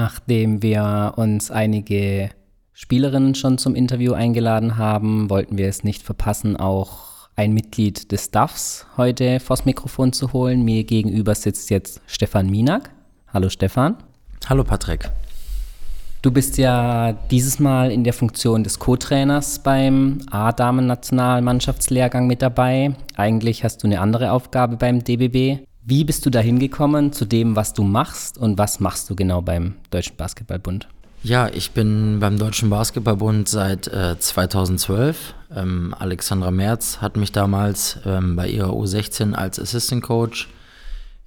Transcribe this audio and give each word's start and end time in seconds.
Nachdem 0.00 0.62
wir 0.62 1.14
uns 1.16 1.50
einige 1.50 2.30
Spielerinnen 2.72 3.34
schon 3.34 3.58
zum 3.58 3.74
Interview 3.74 4.12
eingeladen 4.12 4.76
haben, 4.76 5.28
wollten 5.28 5.58
wir 5.58 5.66
es 5.66 5.82
nicht 5.82 6.04
verpassen, 6.04 6.56
auch 6.56 7.28
ein 7.34 7.52
Mitglied 7.52 8.12
des 8.12 8.26
Staffs 8.26 8.86
heute 8.96 9.40
vors 9.40 9.64
Mikrofon 9.64 10.12
zu 10.12 10.32
holen. 10.32 10.64
Mir 10.64 10.84
gegenüber 10.84 11.34
sitzt 11.34 11.68
jetzt 11.70 12.00
Stefan 12.06 12.48
Minak. 12.48 12.90
Hallo 13.34 13.48
Stefan. 13.48 13.96
Hallo 14.48 14.62
Patrick. 14.62 15.10
Du 16.22 16.30
bist 16.30 16.58
ja 16.58 17.12
dieses 17.32 17.58
Mal 17.58 17.90
in 17.90 18.04
der 18.04 18.12
Funktion 18.12 18.62
des 18.62 18.78
Co-Trainers 18.78 19.64
beim 19.64 20.20
A-Damen-Nationalmannschaftslehrgang 20.30 22.28
mit 22.28 22.40
dabei. 22.40 22.94
Eigentlich 23.16 23.64
hast 23.64 23.82
du 23.82 23.88
eine 23.88 24.00
andere 24.00 24.30
Aufgabe 24.30 24.76
beim 24.76 25.02
DBB. 25.02 25.66
Wie 25.90 26.04
bist 26.04 26.26
du 26.26 26.28
da 26.28 26.40
hingekommen 26.40 27.14
zu 27.14 27.24
dem, 27.24 27.56
was 27.56 27.72
du 27.72 27.82
machst 27.82 28.36
und 28.36 28.58
was 28.58 28.78
machst 28.78 29.08
du 29.08 29.16
genau 29.16 29.40
beim 29.40 29.72
Deutschen 29.88 30.16
Basketballbund? 30.18 30.86
Ja, 31.22 31.48
ich 31.48 31.70
bin 31.70 32.18
beim 32.20 32.38
Deutschen 32.38 32.68
Basketballbund 32.68 33.48
seit 33.48 33.88
äh, 33.88 34.18
2012. 34.18 35.32
Ähm, 35.56 35.94
Alexandra 35.98 36.50
Merz 36.50 36.98
hat 37.00 37.16
mich 37.16 37.32
damals 37.32 38.00
ähm, 38.04 38.36
bei 38.36 38.48
ihrer 38.50 38.72
U16 38.72 39.32
als 39.32 39.58
Assistant 39.58 40.02
Coach 40.02 40.50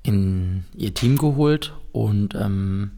in 0.03 0.63
ihr 0.77 0.93
Team 0.93 1.17
geholt 1.17 1.73
und 1.91 2.35
ähm, 2.35 2.91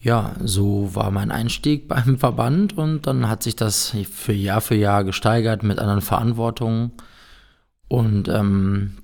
ja, 0.00 0.34
so 0.42 0.94
war 0.94 1.10
mein 1.10 1.30
Einstieg 1.30 1.86
beim 1.88 2.16
Verband 2.16 2.78
und 2.78 3.06
dann 3.06 3.28
hat 3.28 3.42
sich 3.42 3.56
das 3.56 3.94
für 4.10 4.32
Jahr 4.32 4.62
für 4.62 4.76
Jahr 4.76 5.04
gesteigert 5.04 5.64
mit 5.64 5.78
anderen 5.78 6.00
Verantwortungen 6.00 6.92
und 7.88 8.28
ähm, 8.28 8.96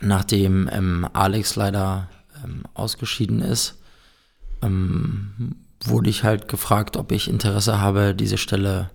nachdem 0.00 0.68
ähm, 0.72 1.08
Alex 1.12 1.56
leider 1.56 2.08
ähm, 2.42 2.62
ausgeschieden 2.74 3.40
ist, 3.40 3.80
ähm, 4.62 5.56
wurde 5.84 6.10
ich 6.10 6.24
halt 6.24 6.48
gefragt, 6.48 6.96
ob 6.96 7.12
ich 7.12 7.28
Interesse 7.28 7.80
habe, 7.80 8.14
diese 8.14 8.38
Stelle 8.38 8.90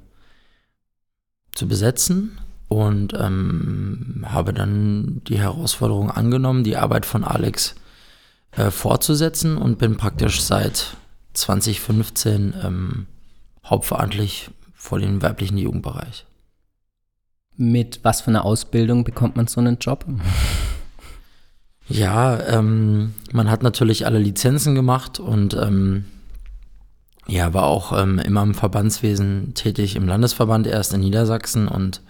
zu 1.54 1.68
besetzen 1.68 2.40
und 2.68 3.14
ähm, 3.14 4.26
habe 4.28 4.54
dann 4.54 5.22
die 5.28 5.40
Herausforderung 5.40 6.12
angenommen, 6.12 6.64
die 6.64 6.78
Arbeit 6.78 7.06
von 7.06 7.24
Alex 7.24 7.76
äh, 8.52 8.72
fortzusetzen 8.72 9.58
und 9.58 9.78
bin 9.78 9.98
praktisch 9.98 10.42
seit 10.42 10.98
2015 11.34 12.54
ähm, 12.64 13.08
hauptverantwortlich 13.66 14.50
vor 14.74 15.00
dem 15.00 15.22
weiblichen 15.22 15.58
Jugendbereich. 15.58 16.26
Mit 17.58 18.00
was 18.04 18.22
für 18.22 18.30
einer 18.30 18.46
Ausbildung 18.46 19.04
bekommt 19.04 19.36
man 19.36 19.48
so 19.48 19.60
einen 19.60 19.78
Job? 19.80 20.06
Ja, 21.90 22.40
ähm, 22.48 23.16
man 23.32 23.50
hat 23.50 23.64
natürlich 23.64 24.06
alle 24.06 24.20
Lizenzen 24.20 24.76
gemacht 24.76 25.20
und 25.20 25.56
ähm, 25.56 26.06
ja, 27.28 27.54
war 27.54 27.64
auch 27.64 28.00
ähm, 28.00 28.20
immer 28.20 28.44
im 28.44 28.54
Verbandswesen 28.54 29.54
tätig, 29.56 29.96
im 29.96 30.08
Landesverband 30.08 30.68
erst 30.68 30.94
in 30.94 31.02
Niedersachsen 31.02 31.68
und 31.68 32.02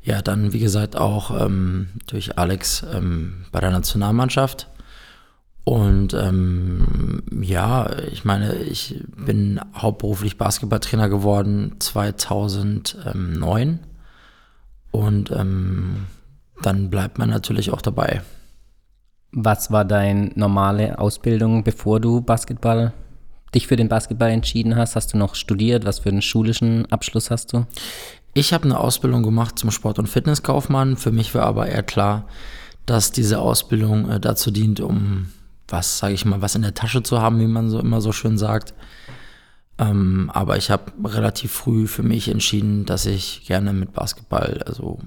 ja, 0.00 0.22
dann 0.22 0.54
wie 0.54 0.58
gesagt 0.58 0.96
auch 0.96 1.38
ähm, 1.38 1.88
durch 2.06 2.38
Alex 2.38 2.84
ähm, 2.92 3.44
bei 3.52 3.60
der 3.60 3.70
Nationalmannschaft. 3.70 4.68
Und 5.64 6.14
ähm, 6.14 7.22
ja, 7.42 7.90
ich 8.10 8.24
meine, 8.24 8.54
ich 8.54 9.04
bin 9.14 9.60
hauptberuflich 9.74 10.38
Basketballtrainer 10.38 11.10
geworden 11.10 11.74
2009 11.78 13.80
und 14.92 15.30
ähm, 15.30 16.06
dann 16.62 16.88
bleibt 16.88 17.18
man 17.18 17.28
natürlich 17.28 17.70
auch 17.70 17.82
dabei. 17.82 18.22
Was 19.32 19.70
war 19.70 19.84
deine 19.84 20.30
normale 20.34 20.98
Ausbildung, 20.98 21.62
bevor 21.62 22.00
du 22.00 22.20
Basketball 22.20 22.92
dich 23.54 23.66
für 23.66 23.76
den 23.76 23.88
Basketball 23.88 24.30
entschieden 24.30 24.76
hast? 24.76 24.96
Hast 24.96 25.12
du 25.12 25.18
noch 25.18 25.34
studiert? 25.34 25.84
Was 25.84 25.98
für 25.98 26.08
einen 26.08 26.22
schulischen 26.22 26.90
Abschluss 26.90 27.30
hast 27.30 27.52
du? 27.52 27.66
Ich 28.34 28.52
habe 28.52 28.64
eine 28.64 28.78
Ausbildung 28.78 29.22
gemacht 29.22 29.58
zum 29.58 29.70
Sport- 29.70 29.98
und 29.98 30.08
Fitnesskaufmann. 30.08 30.96
Für 30.96 31.12
mich 31.12 31.34
war 31.34 31.44
aber 31.44 31.66
eher 31.66 31.82
klar, 31.82 32.26
dass 32.86 33.12
diese 33.12 33.40
Ausbildung 33.40 34.08
äh, 34.08 34.20
dazu 34.20 34.50
dient, 34.50 34.80
um 34.80 35.32
was, 35.66 35.98
sage 35.98 36.14
ich 36.14 36.24
mal, 36.24 36.40
was 36.40 36.54
in 36.54 36.62
der 36.62 36.74
Tasche 36.74 37.02
zu 37.02 37.20
haben, 37.20 37.40
wie 37.40 37.46
man 37.46 37.68
so 37.68 37.80
immer 37.80 38.00
so 38.00 38.12
schön 38.12 38.38
sagt. 38.38 38.74
Ähm, 39.78 40.30
aber 40.32 40.56
ich 40.56 40.70
habe 40.70 40.92
relativ 41.04 41.52
früh 41.52 41.86
für 41.86 42.02
mich 42.02 42.28
entschieden, 42.28 42.86
dass 42.86 43.06
ich 43.06 43.44
gerne 43.46 43.72
mit 43.72 43.92
Basketball, 43.92 44.62
also 44.66 44.98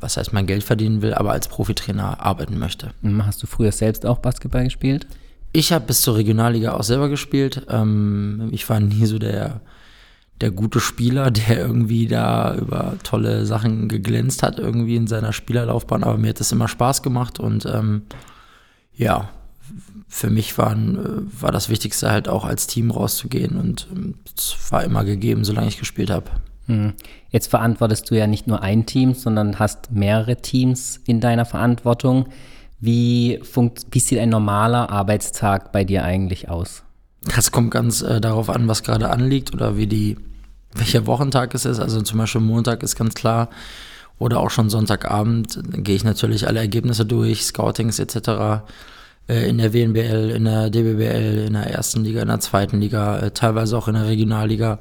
was 0.00 0.16
heißt 0.16 0.32
mein 0.32 0.46
Geld 0.46 0.64
verdienen 0.64 1.02
will, 1.02 1.14
aber 1.14 1.32
als 1.32 1.48
Profitrainer 1.48 2.24
arbeiten 2.24 2.58
möchte. 2.58 2.90
Hast 3.22 3.42
du 3.42 3.46
früher 3.46 3.72
selbst 3.72 4.06
auch 4.06 4.18
Basketball 4.18 4.64
gespielt? 4.64 5.06
Ich 5.52 5.72
habe 5.72 5.86
bis 5.86 6.02
zur 6.02 6.16
Regionalliga 6.16 6.72
auch 6.72 6.82
selber 6.82 7.08
gespielt. 7.08 7.66
Ähm, 7.68 8.48
ich 8.52 8.68
war 8.68 8.80
nie 8.80 9.06
so 9.06 9.18
der, 9.18 9.60
der 10.40 10.50
gute 10.50 10.80
Spieler, 10.80 11.30
der 11.30 11.58
irgendwie 11.58 12.06
da 12.06 12.54
über 12.56 12.96
tolle 13.02 13.44
Sachen 13.46 13.88
geglänzt 13.88 14.42
hat, 14.42 14.58
irgendwie 14.58 14.96
in 14.96 15.06
seiner 15.06 15.32
Spielerlaufbahn, 15.32 16.04
aber 16.04 16.18
mir 16.18 16.30
hat 16.30 16.40
das 16.40 16.52
immer 16.52 16.68
Spaß 16.68 17.02
gemacht 17.02 17.38
und 17.38 17.66
ähm, 17.66 18.02
ja, 18.94 19.30
für 20.08 20.28
mich 20.28 20.58
waren, 20.58 21.30
war 21.40 21.52
das 21.52 21.70
Wichtigste 21.70 22.10
halt 22.10 22.28
auch 22.28 22.44
als 22.44 22.66
Team 22.66 22.90
rauszugehen 22.90 23.56
und 23.56 23.88
ähm, 23.92 24.14
es 24.36 24.56
war 24.70 24.84
immer 24.84 25.04
gegeben, 25.04 25.44
solange 25.44 25.68
ich 25.68 25.78
gespielt 25.78 26.10
habe. 26.10 26.30
Hm. 26.66 26.94
Jetzt 27.30 27.48
verantwortest 27.48 28.10
du 28.10 28.14
ja 28.14 28.26
nicht 28.26 28.46
nur 28.46 28.62
ein 28.62 28.86
Team, 28.86 29.14
sondern 29.14 29.58
hast 29.58 29.90
mehrere 29.90 30.36
Teams 30.36 31.00
in 31.06 31.20
deiner 31.20 31.44
Verantwortung. 31.44 32.26
Wie, 32.80 33.40
funkt, 33.42 33.86
wie 33.90 34.00
sieht 34.00 34.18
ein 34.18 34.28
normaler 34.28 34.90
Arbeitstag 34.90 35.72
bei 35.72 35.84
dir 35.84 36.04
eigentlich 36.04 36.48
aus? 36.48 36.82
Das 37.24 37.52
kommt 37.52 37.70
ganz 37.70 38.02
äh, 38.02 38.20
darauf 38.20 38.50
an, 38.50 38.66
was 38.68 38.82
gerade 38.82 39.10
anliegt 39.10 39.54
oder 39.54 39.76
wie 39.76 39.86
die, 39.86 40.16
welcher 40.74 41.06
Wochentag 41.06 41.54
es 41.54 41.64
ist. 41.64 41.78
Also 41.78 42.02
zum 42.02 42.18
Beispiel 42.18 42.40
Montag 42.40 42.82
ist 42.82 42.96
ganz 42.96 43.14
klar 43.14 43.48
oder 44.18 44.40
auch 44.40 44.50
schon 44.50 44.70
Sonntagabend 44.70 45.60
gehe 45.84 45.96
ich 45.96 46.04
natürlich 46.04 46.46
alle 46.46 46.60
Ergebnisse 46.60 47.04
durch, 47.04 47.44
Scoutings 47.44 47.98
etc. 47.98 48.62
Äh, 49.28 49.48
in 49.48 49.58
der 49.58 49.72
WNBL, 49.72 50.30
in 50.30 50.44
der 50.44 50.70
DBBL, 50.70 51.46
in 51.46 51.52
der 51.54 51.66
ersten 51.66 52.04
Liga, 52.04 52.22
in 52.22 52.28
der 52.28 52.40
zweiten 52.40 52.80
Liga, 52.80 53.18
äh, 53.18 53.30
teilweise 53.30 53.76
auch 53.76 53.88
in 53.88 53.94
der 53.94 54.06
Regionalliga. 54.06 54.78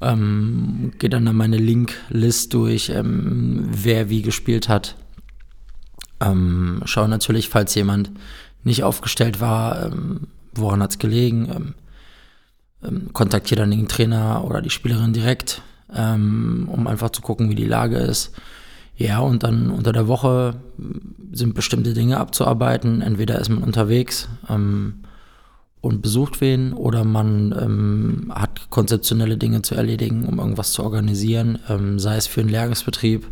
Ähm, 0.00 0.92
gehe 0.98 1.10
dann, 1.10 1.26
dann 1.26 1.36
meine 1.36 1.58
Link-List 1.58 2.54
durch, 2.54 2.88
ähm, 2.88 3.68
wer 3.70 4.08
wie 4.08 4.22
gespielt 4.22 4.68
hat 4.68 4.96
ähm, 6.20 6.82
schaue 6.84 7.08
natürlich, 7.08 7.48
falls 7.48 7.74
jemand 7.74 8.10
nicht 8.62 8.84
aufgestellt 8.84 9.40
war, 9.40 9.86
ähm, 9.86 10.28
woran 10.54 10.82
hat 10.82 10.90
es 10.90 10.98
gelegen. 10.98 11.48
Ähm, 11.54 11.74
ähm, 12.82 13.12
kontaktiere 13.12 13.60
dann 13.60 13.70
den 13.70 13.88
Trainer 13.88 14.44
oder 14.44 14.60
die 14.60 14.70
Spielerin 14.70 15.12
direkt, 15.12 15.62
ähm, 15.94 16.68
um 16.70 16.86
einfach 16.86 17.10
zu 17.10 17.22
gucken, 17.22 17.50
wie 17.50 17.54
die 17.54 17.66
Lage 17.66 17.96
ist. 17.96 18.32
Ja, 18.96 19.20
und 19.20 19.42
dann 19.42 19.70
unter 19.70 19.92
der 19.92 20.08
Woche 20.08 20.56
sind 21.32 21.54
bestimmte 21.54 21.94
Dinge 21.94 22.18
abzuarbeiten. 22.18 23.00
Entweder 23.00 23.38
ist 23.38 23.48
man 23.48 23.62
unterwegs 23.62 24.28
ähm, 24.48 25.04
und 25.80 26.02
besucht 26.02 26.40
wen 26.40 26.72
oder 26.72 27.04
man 27.04 27.54
ähm, 27.58 28.32
hat 28.34 28.68
konzeptionelle 28.70 29.38
Dinge 29.38 29.62
zu 29.62 29.74
erledigen, 29.74 30.26
um 30.26 30.38
irgendwas 30.38 30.72
zu 30.72 30.82
organisieren, 30.82 31.58
ähm, 31.68 31.98
sei 31.98 32.16
es 32.16 32.26
für 32.26 32.40
einen 32.40 32.50
Lehrgangsbetrieb 32.50 33.26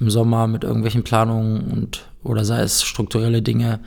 im 0.00 0.10
Sommer 0.10 0.46
mit 0.46 0.64
irgendwelchen 0.64 1.04
Planungen 1.04 1.70
und 1.70 2.04
oder 2.22 2.44
sei 2.44 2.60
es 2.60 2.82
strukturelle 2.82 3.42
Dinge, 3.42 3.80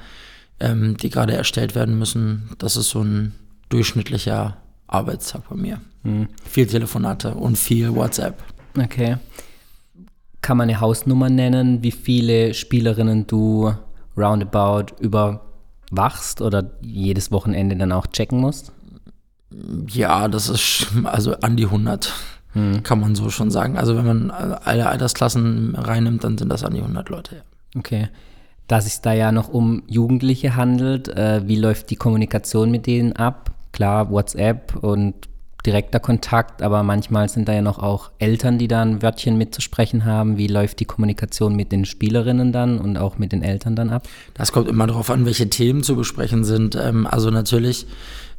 ähm, 0.59 0.95
die 0.97 1.09
gerade 1.09 1.33
erstellt 1.33 1.75
werden 1.75 1.97
müssen. 1.97 2.49
Das 2.57 2.77
ist 2.77 2.89
so 2.89 3.01
ein 3.01 3.33
durchschnittlicher 3.69 4.57
Arbeitstag 4.87 5.49
bei 5.49 5.55
mir. 5.55 5.81
Mhm. 6.03 6.27
Viel 6.45 6.67
Telefonate 6.67 7.33
und 7.33 7.57
viel 7.57 7.93
WhatsApp. 7.93 8.41
Okay. 8.77 9.17
Kann 10.41 10.57
man 10.57 10.69
eine 10.69 10.79
Hausnummer 10.79 11.29
nennen, 11.29 11.83
wie 11.83 11.91
viele 11.91 12.53
Spielerinnen 12.53 13.27
du 13.27 13.73
roundabout 14.17 14.95
überwachst 15.91 16.41
oder 16.41 16.71
jedes 16.81 17.31
Wochenende 17.31 17.75
dann 17.75 17.91
auch 17.91 18.07
checken 18.07 18.39
musst? 18.39 18.71
Ja, 19.89 20.27
das 20.27 20.49
ist 20.49 20.87
also 21.03 21.35
an 21.35 21.57
die 21.57 21.65
100. 21.65 22.13
Hm. 22.53 22.83
Kann 22.83 22.99
man 22.99 23.15
so 23.15 23.29
schon 23.29 23.51
sagen. 23.51 23.77
Also 23.77 23.95
wenn 23.95 24.05
man 24.05 24.31
alle 24.31 24.87
Altersklassen 24.87 25.75
reinnimmt, 25.75 26.23
dann 26.23 26.37
sind 26.37 26.49
das 26.49 26.63
an 26.63 26.73
die 26.73 26.81
100 26.81 27.09
Leute. 27.09 27.35
Ja. 27.35 27.41
Okay. 27.77 28.09
Da 28.67 28.77
es 28.77 28.85
sich 28.85 29.01
da 29.01 29.13
ja 29.13 29.31
noch 29.31 29.49
um 29.49 29.83
Jugendliche 29.87 30.55
handelt, 30.55 31.09
äh, 31.09 31.47
wie 31.47 31.57
läuft 31.57 31.89
die 31.89 31.97
Kommunikation 31.97 32.71
mit 32.71 32.87
denen 32.87 33.13
ab? 33.13 33.51
Klar, 33.73 34.11
WhatsApp 34.11 34.75
und 34.81 35.27
direkter 35.65 35.99
Kontakt, 35.99 36.61
aber 36.61 36.83
manchmal 36.83 37.29
sind 37.29 37.47
da 37.47 37.53
ja 37.53 37.61
noch 37.61 37.79
auch 37.79 38.11
Eltern, 38.19 38.57
die 38.57 38.67
da 38.67 38.81
ein 38.81 39.01
Wörtchen 39.01 39.37
mitzusprechen 39.37 40.05
haben. 40.05 40.37
Wie 40.37 40.47
läuft 40.47 40.79
die 40.79 40.85
Kommunikation 40.85 41.55
mit 41.55 41.71
den 41.71 41.85
Spielerinnen 41.85 42.51
dann 42.51 42.79
und 42.79 42.97
auch 42.97 43.17
mit 43.17 43.31
den 43.31 43.43
Eltern 43.43 43.75
dann 43.75 43.89
ab? 43.89 44.07
Das 44.33 44.51
kommt 44.51 44.67
immer 44.67 44.87
darauf 44.87 45.09
an, 45.09 45.25
welche 45.25 45.49
Themen 45.49 45.83
zu 45.83 45.95
besprechen 45.95 46.43
sind. 46.43 46.75
Ähm, 46.75 47.05
also 47.05 47.29
natürlich 47.29 47.85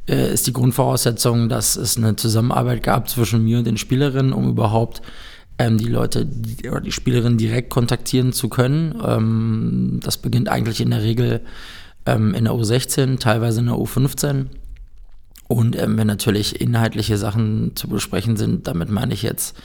äh, 0.07 0.33
ist 0.33 0.47
die 0.47 0.53
Grundvoraussetzung, 0.53 1.47
dass 1.47 1.75
es 1.75 1.97
eine 1.97 2.15
Zusammenarbeit 2.15 2.83
gab 2.83 3.09
zwischen 3.09 3.43
mir 3.43 3.59
und 3.59 3.67
den 3.67 3.77
Spielerinnen, 3.77 4.33
um 4.33 4.49
überhaupt 4.49 5.01
ähm, 5.59 5.77
die 5.77 5.87
Leute 5.87 6.27
oder 6.69 6.81
die 6.81 6.91
Spielerinnen 6.91 7.37
direkt 7.37 7.69
kontaktieren 7.69 8.33
zu 8.33 8.49
können. 8.49 9.01
Ähm, 9.05 9.99
das 10.03 10.17
beginnt 10.17 10.49
eigentlich 10.49 10.81
in 10.81 10.91
der 10.91 11.03
Regel 11.03 11.41
in 12.05 12.43
der 12.43 12.51
U16, 12.51 13.17
teilweise 13.19 13.61
in 13.61 13.67
der 13.67 13.75
U15. 13.75 14.47
Und 15.47 15.77
ähm, 15.77 15.97
wenn 15.97 16.07
natürlich 16.07 16.61
inhaltliche 16.61 17.17
Sachen 17.17 17.75
zu 17.75 17.87
besprechen 17.87 18.37
sind, 18.37 18.67
damit 18.67 18.89
meine 18.89 19.13
ich 19.13 19.21
jetzt 19.21 19.55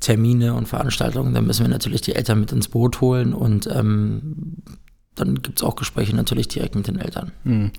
Termine 0.00 0.54
und 0.54 0.68
Veranstaltungen, 0.68 1.32
dann 1.32 1.46
müssen 1.46 1.64
wir 1.64 1.70
natürlich 1.70 2.02
die 2.02 2.14
Eltern 2.14 2.40
mit 2.40 2.52
ins 2.52 2.68
Boot 2.68 3.00
holen 3.00 3.32
und 3.32 3.66
ähm, 3.66 4.56
dann 5.14 5.42
gibt 5.42 5.58
es 5.58 5.64
auch 5.64 5.76
Gespräche 5.76 6.14
natürlich 6.14 6.48
direkt 6.48 6.74
mit 6.74 6.86
den 6.86 6.98
Eltern. 6.98 7.32
Hm. 7.44 7.70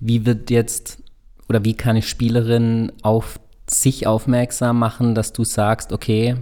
Wie 0.00 0.24
wird 0.24 0.50
jetzt 0.50 1.02
oder 1.48 1.64
wie 1.64 1.74
kann 1.74 1.96
ich 1.96 2.08
Spielerinnen 2.08 2.92
auf 3.02 3.40
sich 3.68 4.06
aufmerksam 4.06 4.78
machen, 4.78 5.14
dass 5.14 5.32
du 5.32 5.44
sagst, 5.44 5.92
okay, 5.92 6.36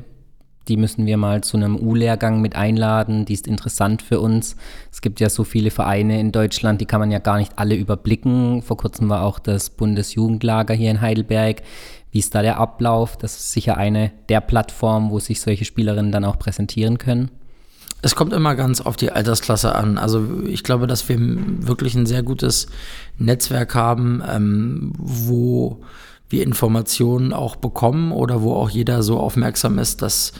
die 0.69 0.77
müssen 0.77 1.07
wir 1.07 1.17
mal 1.17 1.43
zu 1.43 1.57
einem 1.57 1.77
U-Lehrgang 1.77 2.41
mit 2.41 2.57
einladen, 2.57 3.25
die 3.25 3.35
ist 3.35 3.47
interessant 3.47 4.03
für 4.03 4.21
uns. 4.21 4.57
Es 4.91 5.01
gibt 5.01 5.21
ja 5.21 5.31
so 5.31 5.45
viele 5.45 5.71
Vereine 5.71 6.21
in 6.21 6.33
Deutschland, 6.33 6.81
die 6.81 6.87
kann 6.87 7.01
man 7.01 7.11
ja 7.11 7.19
gar 7.19 7.39
nicht 7.39 7.53
alle 7.57 7.77
überblicken. 7.77 8.63
Vor 8.63 8.77
kurzem 8.77 9.09
war 9.09 9.23
auch 9.23 9.39
das 9.39 9.71
Bundesjugendlager 9.71 10.75
hier 10.75 10.91
in 10.91 11.01
Heidelberg. 11.01 11.63
Wie 12.11 12.19
ist 12.19 12.35
da 12.35 12.43
der 12.43 12.59
Ablauf? 12.59 13.17
Das 13.17 13.37
ist 13.37 13.53
sicher 13.53 13.77
eine 13.77 14.11
der 14.29 14.41
Plattformen, 14.41 15.11
wo 15.11 15.21
sich 15.21 15.41
solche 15.41 15.65
Spielerinnen 15.65 16.13
dann 16.13 16.25
auch 16.25 16.39
präsentieren 16.39 16.99
können. 16.99 17.31
Es 18.03 18.15
kommt 18.15 18.33
immer 18.33 18.55
ganz 18.55 18.81
auf 18.81 18.97
die 18.97 19.11
Altersklasse 19.11 19.75
an. 19.75 19.99
Also 19.99 20.43
ich 20.47 20.63
glaube, 20.63 20.87
dass 20.87 21.09
wir 21.09 21.19
wirklich 21.19 21.95
ein 21.95 22.07
sehr 22.07 22.23
gutes 22.23 22.69
Netzwerk 23.19 23.75
haben, 23.75 24.23
ähm, 24.29 24.93
wo 24.97 25.83
wir 26.29 26.43
Informationen 26.43 27.33
auch 27.33 27.57
bekommen 27.57 28.13
oder 28.13 28.43
wo 28.43 28.55
auch 28.55 28.71
jeder 28.71 29.03
so 29.03 29.19
aufmerksam 29.19 29.79
ist, 29.79 30.03
dass 30.03 30.33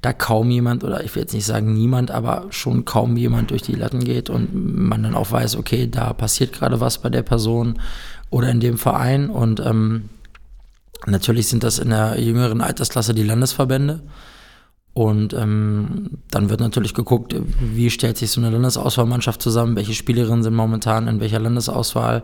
da 0.00 0.12
kaum 0.12 0.50
jemand 0.50 0.84
oder 0.84 1.02
ich 1.04 1.14
will 1.14 1.22
jetzt 1.22 1.34
nicht 1.34 1.46
sagen 1.46 1.72
niemand, 1.72 2.10
aber 2.10 2.46
schon 2.50 2.84
kaum 2.84 3.16
jemand 3.16 3.50
durch 3.50 3.62
die 3.62 3.74
Latten 3.74 4.04
geht 4.04 4.30
und 4.30 4.50
man 4.52 5.02
dann 5.02 5.14
auch 5.14 5.32
weiß, 5.32 5.56
okay, 5.56 5.88
da 5.90 6.12
passiert 6.12 6.52
gerade 6.52 6.80
was 6.80 6.98
bei 6.98 7.10
der 7.10 7.22
Person 7.22 7.80
oder 8.30 8.48
in 8.50 8.60
dem 8.60 8.78
Verein. 8.78 9.28
Und 9.28 9.60
ähm, 9.60 10.08
natürlich 11.06 11.48
sind 11.48 11.64
das 11.64 11.78
in 11.78 11.90
der 11.90 12.20
jüngeren 12.20 12.60
Altersklasse 12.60 13.14
die 13.14 13.24
Landesverbände. 13.24 14.00
Und 14.94 15.32
ähm, 15.32 16.18
dann 16.30 16.50
wird 16.50 16.60
natürlich 16.60 16.94
geguckt, 16.94 17.34
wie 17.60 17.90
stellt 17.90 18.16
sich 18.16 18.30
so 18.30 18.40
eine 18.40 18.50
Landesauswahlmannschaft 18.50 19.40
zusammen, 19.40 19.76
welche 19.76 19.94
Spielerinnen 19.94 20.42
sind 20.42 20.54
momentan 20.54 21.06
in 21.08 21.20
welcher 21.20 21.38
Landesauswahl 21.38 22.22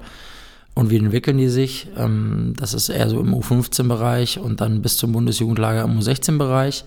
und 0.75 0.91
wie 0.91 0.97
entwickeln 0.97 1.39
die 1.39 1.49
sich? 1.49 1.87
Ähm, 1.97 2.55
das 2.57 2.75
ist 2.75 2.89
eher 2.89 3.09
so 3.09 3.21
im 3.21 3.35
U15-Bereich 3.35 4.39
und 4.39 4.61
dann 4.61 4.83
bis 4.83 4.97
zum 4.97 5.13
Bundesjugendlager 5.13 5.83
im 5.83 5.99
U16-Bereich. 6.01 6.85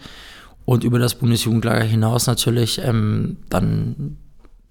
Und 0.65 0.83
über 0.83 0.99
das 0.99 1.15
Bundesjugendlager 1.15 1.85
hinaus 1.85 2.27
natürlich 2.27 2.81
ähm, 2.83 3.37
dann 3.49 4.17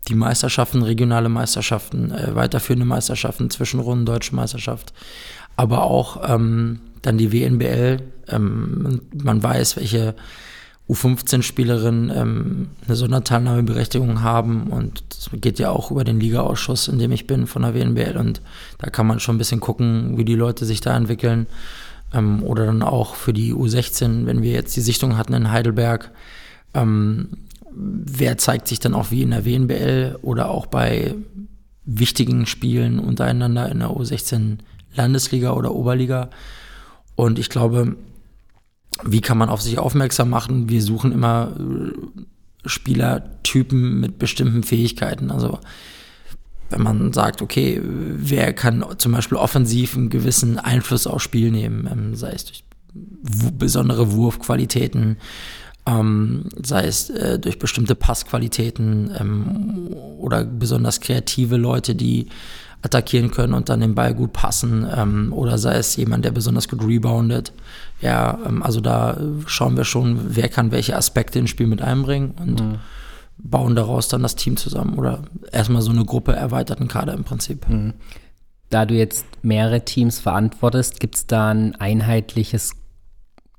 die 0.09 0.15
Meisterschaften, 0.15 0.83
regionale 0.83 1.31
Meisterschaften, 1.31 2.11
äh, 2.11 2.35
weiterführende 2.35 2.85
Meisterschaften, 2.85 3.49
Zwischenrunden, 3.49 4.05
Deutsche 4.05 4.37
Meisterschaft, 4.37 4.93
aber 5.57 5.85
auch 5.85 6.29
ähm, 6.29 6.81
dann 7.03 7.17
die 7.17 7.33
WNBL. 7.33 8.01
Man 8.29 9.43
weiß, 9.43 9.77
welche 9.77 10.17
U15-Spielerinnen 10.89 12.13
ähm, 12.15 12.69
eine 12.87 12.97
Sonderteilnahmeberechtigung 12.97 14.23
haben. 14.23 14.69
Und 14.69 15.03
das 15.09 15.31
geht 15.41 15.59
ja 15.59 15.71
auch 15.71 15.91
über 15.91 16.05
den 16.05 16.21
Ligaausschuss, 16.21 16.89
in 16.89 16.99
dem 16.99 17.11
ich 17.13 17.27
bin 17.27 17.47
von 17.47 17.63
der 17.63 17.75
WNBL 17.75 18.17
und 18.17 18.41
da 18.79 18.91
kann 18.91 19.07
man 19.07 19.19
schon 19.19 19.35
ein 19.35 19.39
bisschen 19.39 19.61
gucken, 19.61 20.17
wie 20.17 20.25
die 20.25 20.37
Leute 20.37 20.65
sich 20.65 20.81
da 20.81 20.97
entwickeln. 20.97 21.47
Ähm, 22.15 22.43
oder 22.45 22.67
dann 22.67 22.83
auch 22.83 23.17
für 23.17 23.33
die 23.33 23.53
U16, 23.53 24.27
wenn 24.27 24.43
wir 24.43 24.53
jetzt 24.53 24.77
die 24.77 24.81
Sichtung 24.81 25.17
hatten 25.17 25.33
in 25.33 25.51
Heidelberg, 25.51 26.13
ähm, 26.75 27.29
wer 27.73 28.39
zeigt 28.39 28.69
sich 28.69 28.79
dann 28.79 28.95
auch 28.95 29.11
wie 29.11 29.23
in 29.23 29.31
der 29.31 29.45
WNBL 29.45 30.19
oder 30.23 30.51
auch 30.51 30.67
bei 30.67 31.15
wichtigen 31.85 32.47
Spielen 32.47 32.99
untereinander 32.99 33.69
in 33.71 33.81
der 33.81 33.91
U16 33.91 34.59
Landesliga 34.95 35.53
oder 35.53 35.75
Oberliga? 35.75 36.31
Und 37.17 37.39
ich 37.41 37.51
glaube, 37.51 37.97
wie 39.05 39.21
kann 39.21 39.39
man 39.39 39.49
auf 39.49 39.63
sich 39.63 39.79
aufmerksam 39.79 40.31
machen? 40.31 40.69
Wir 40.69 40.83
suchen 40.83 41.13
immer 41.13 41.53
äh, 41.59 42.69
Spielertypen 42.69 44.01
mit 44.01 44.19
bestimmten 44.19 44.63
Fähigkeiten. 44.63 45.31
Also 45.31 45.59
wenn 46.71 46.83
man 46.83 47.13
sagt, 47.13 47.43
okay, 47.43 47.81
wer 47.83 48.53
kann 48.53 48.85
zum 48.99 49.13
Beispiel 49.13 49.39
offensiv 49.39 49.97
einen 49.97 50.11
gewissen 50.11 50.59
Einfluss 50.59 51.07
aufs 51.07 51.25
Spiel 51.25 51.51
nehmen, 51.51 51.89
ähm, 51.91 52.15
sei 52.15 52.33
es 52.33 52.45
durch 52.45 52.65
besondere 53.59 54.13
Wurfqualitäten, 54.13 55.19
ähm, 55.87 56.45
sei 56.61 56.87
es 56.87 57.11
äh, 57.11 57.39
durch 57.39 57.59
bestimmte 57.59 57.95
Passqualitäten 57.95 59.13
ähm, 59.19 59.89
oder 60.19 60.45
besonders 60.45 61.01
kreative 61.01 61.57
Leute, 61.57 61.95
die 61.95 62.27
attackieren 62.83 63.31
können 63.31 63.55
und 63.55 63.69
dann 63.69 63.81
den 63.81 63.95
Ball 63.95 64.15
gut 64.15 64.33
passen 64.33 64.87
ähm, 64.95 65.33
oder 65.33 65.59
sei 65.59 65.75
es 65.75 65.97
jemand, 65.97 66.25
der 66.25 66.31
besonders 66.31 66.69
gut 66.69 66.87
reboundet. 66.87 67.53
Ja, 68.01 68.39
ähm, 68.47 68.63
also 68.63 68.81
da 68.81 69.19
schauen 69.47 69.77
wir 69.77 69.85
schon, 69.85 70.37
wer 70.37 70.49
kann 70.49 70.71
welche 70.71 70.97
Aspekte 70.97 71.39
ins 71.39 71.51
Spiel 71.51 71.67
mit 71.67 71.83
einbringen 71.83 72.35
und 72.41 72.61
mhm. 72.61 72.79
bauen 73.39 73.75
daraus 73.75 74.09
dann 74.09 74.23
das 74.23 74.37
Team 74.37 74.57
zusammen 74.57 74.99
oder 74.99 75.23
erstmal 75.53 75.83
so 75.83 75.91
eine 75.91 76.05
Gruppe 76.05 76.33
erweiterten 76.33 76.89
Kader 76.89 77.15
im 77.15 77.25
Prinzip. 77.25 77.69
Mhm. 77.69 77.95
Da 78.71 78.85
du 78.85 78.95
jetzt 78.95 79.27
mehrere 79.43 79.85
Teams 79.85 80.19
verantwortest, 80.19 81.01
gibt 81.01 81.17
es 81.17 81.27
da 81.27 81.51
ein 81.51 81.77
einheitliches 81.77 82.73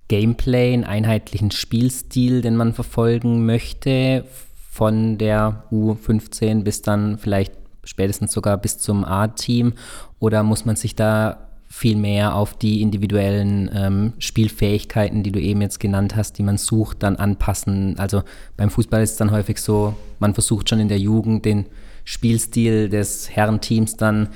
Gameplay, 0.10 0.74
einen 0.74 0.84
einheitlichen 0.84 1.52
Spielstil, 1.52 2.42
den 2.42 2.56
man 2.56 2.74
verfolgen 2.74 3.46
möchte, 3.46 4.26
von 4.70 5.18
der 5.18 5.64
U15 5.72 6.64
bis 6.64 6.82
dann 6.82 7.18
vielleicht 7.18 7.54
spätestens 7.88 8.32
sogar 8.32 8.58
bis 8.58 8.78
zum 8.78 9.04
A-Team? 9.04 9.74
Oder 10.20 10.44
muss 10.44 10.66
man 10.66 10.76
sich 10.76 10.96
da 10.96 11.48
viel 11.70 11.96
mehr 11.96 12.36
auf 12.36 12.58
die 12.58 12.82
individuellen 12.82 13.70
ähm, 13.74 14.14
Spielfähigkeiten, 14.20 15.24
die 15.24 15.32
du 15.32 15.40
eben 15.40 15.62
jetzt 15.62 15.80
genannt 15.80 16.16
hast, 16.16 16.38
die 16.38 16.44
man 16.44 16.58
sucht, 16.58 17.04
dann 17.04 17.16
anpassen? 17.16 17.98
Also 17.98 18.24
beim 18.56 18.70
Fußball 18.70 19.02
ist 19.02 19.12
es 19.12 19.18
dann 19.18 19.32
häufig 19.32 19.60
so, 19.60 19.96
man 20.20 20.34
versucht 20.34 20.70
schon 20.70 20.80
in 20.80 20.88
der 20.88 21.00
Jugend 21.00 21.46
den 21.46 21.66
Spielstil 22.04 22.90
des 22.90 23.30
Herrenteams 23.30 23.98
dann 23.98 24.30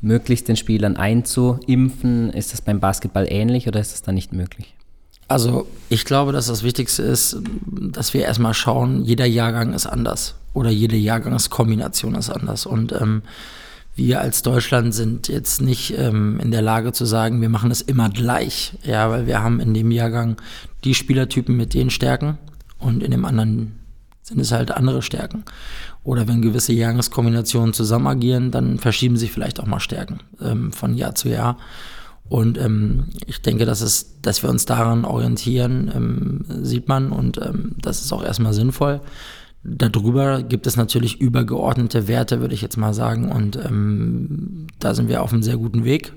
möglichst 0.00 0.48
den 0.48 0.56
Spielern 0.56 0.96
einzuimpfen. 0.96 2.30
Ist 2.30 2.52
das 2.52 2.60
beim 2.60 2.80
Basketball 2.80 3.26
ähnlich 3.28 3.68
oder 3.68 3.80
ist 3.80 3.92
das 3.92 4.02
dann 4.02 4.14
nicht 4.14 4.32
möglich? 4.32 4.74
Also 5.28 5.66
ich 5.90 6.04
glaube, 6.04 6.32
dass 6.32 6.46
das 6.46 6.62
Wichtigste 6.62 7.02
ist, 7.02 7.36
dass 7.92 8.14
wir 8.14 8.22
erstmal 8.22 8.54
schauen, 8.54 9.04
jeder 9.04 9.26
Jahrgang 9.26 9.74
ist 9.74 9.86
anders 9.86 10.34
oder 10.58 10.70
jede 10.70 10.96
Jahrgangskombination 10.96 12.16
ist 12.16 12.30
anders. 12.30 12.66
Und 12.66 12.92
ähm, 12.92 13.22
wir 13.94 14.20
als 14.20 14.42
Deutschland 14.42 14.92
sind 14.92 15.28
jetzt 15.28 15.62
nicht 15.62 15.96
ähm, 15.96 16.40
in 16.40 16.50
der 16.50 16.62
Lage 16.62 16.92
zu 16.92 17.04
sagen, 17.04 17.40
wir 17.40 17.48
machen 17.48 17.70
es 17.70 17.80
immer 17.80 18.10
gleich. 18.10 18.76
Ja, 18.82 19.08
weil 19.08 19.26
wir 19.26 19.40
haben 19.40 19.60
in 19.60 19.72
dem 19.72 19.92
Jahrgang 19.92 20.36
die 20.82 20.94
Spielertypen 20.94 21.56
mit 21.56 21.74
den 21.74 21.90
Stärken 21.90 22.38
und 22.78 23.04
in 23.04 23.12
dem 23.12 23.24
anderen 23.24 23.78
sind 24.22 24.40
es 24.40 24.50
halt 24.50 24.72
andere 24.72 25.00
Stärken. 25.00 25.44
Oder 26.02 26.26
wenn 26.26 26.42
gewisse 26.42 26.72
Jahrgangskombinationen 26.72 27.72
zusammen 27.72 28.08
agieren, 28.08 28.50
dann 28.50 28.78
verschieben 28.78 29.16
sich 29.16 29.30
vielleicht 29.30 29.60
auch 29.60 29.66
mal 29.66 29.80
Stärken 29.80 30.20
ähm, 30.40 30.72
von 30.72 30.94
Jahr 30.94 31.14
zu 31.14 31.28
Jahr. 31.28 31.56
Und 32.28 32.58
ähm, 32.58 33.04
ich 33.26 33.40
denke, 33.42 33.64
dass, 33.64 33.80
es, 33.80 34.20
dass 34.22 34.42
wir 34.42 34.50
uns 34.50 34.66
daran 34.66 35.04
orientieren, 35.04 35.90
ähm, 35.94 36.64
sieht 36.64 36.88
man. 36.88 37.10
Und 37.12 37.38
ähm, 37.38 37.76
das 37.80 38.02
ist 38.02 38.12
auch 38.12 38.24
erstmal 38.24 38.52
sinnvoll. 38.52 39.00
Darüber 39.64 40.42
gibt 40.42 40.66
es 40.66 40.76
natürlich 40.76 41.20
übergeordnete 41.20 42.08
Werte, 42.08 42.40
würde 42.40 42.54
ich 42.54 42.62
jetzt 42.62 42.76
mal 42.76 42.94
sagen. 42.94 43.30
Und 43.30 43.56
ähm, 43.56 44.66
da 44.78 44.94
sind 44.94 45.08
wir 45.08 45.22
auf 45.22 45.32
einem 45.32 45.42
sehr 45.42 45.56
guten 45.56 45.84
Weg. 45.84 46.12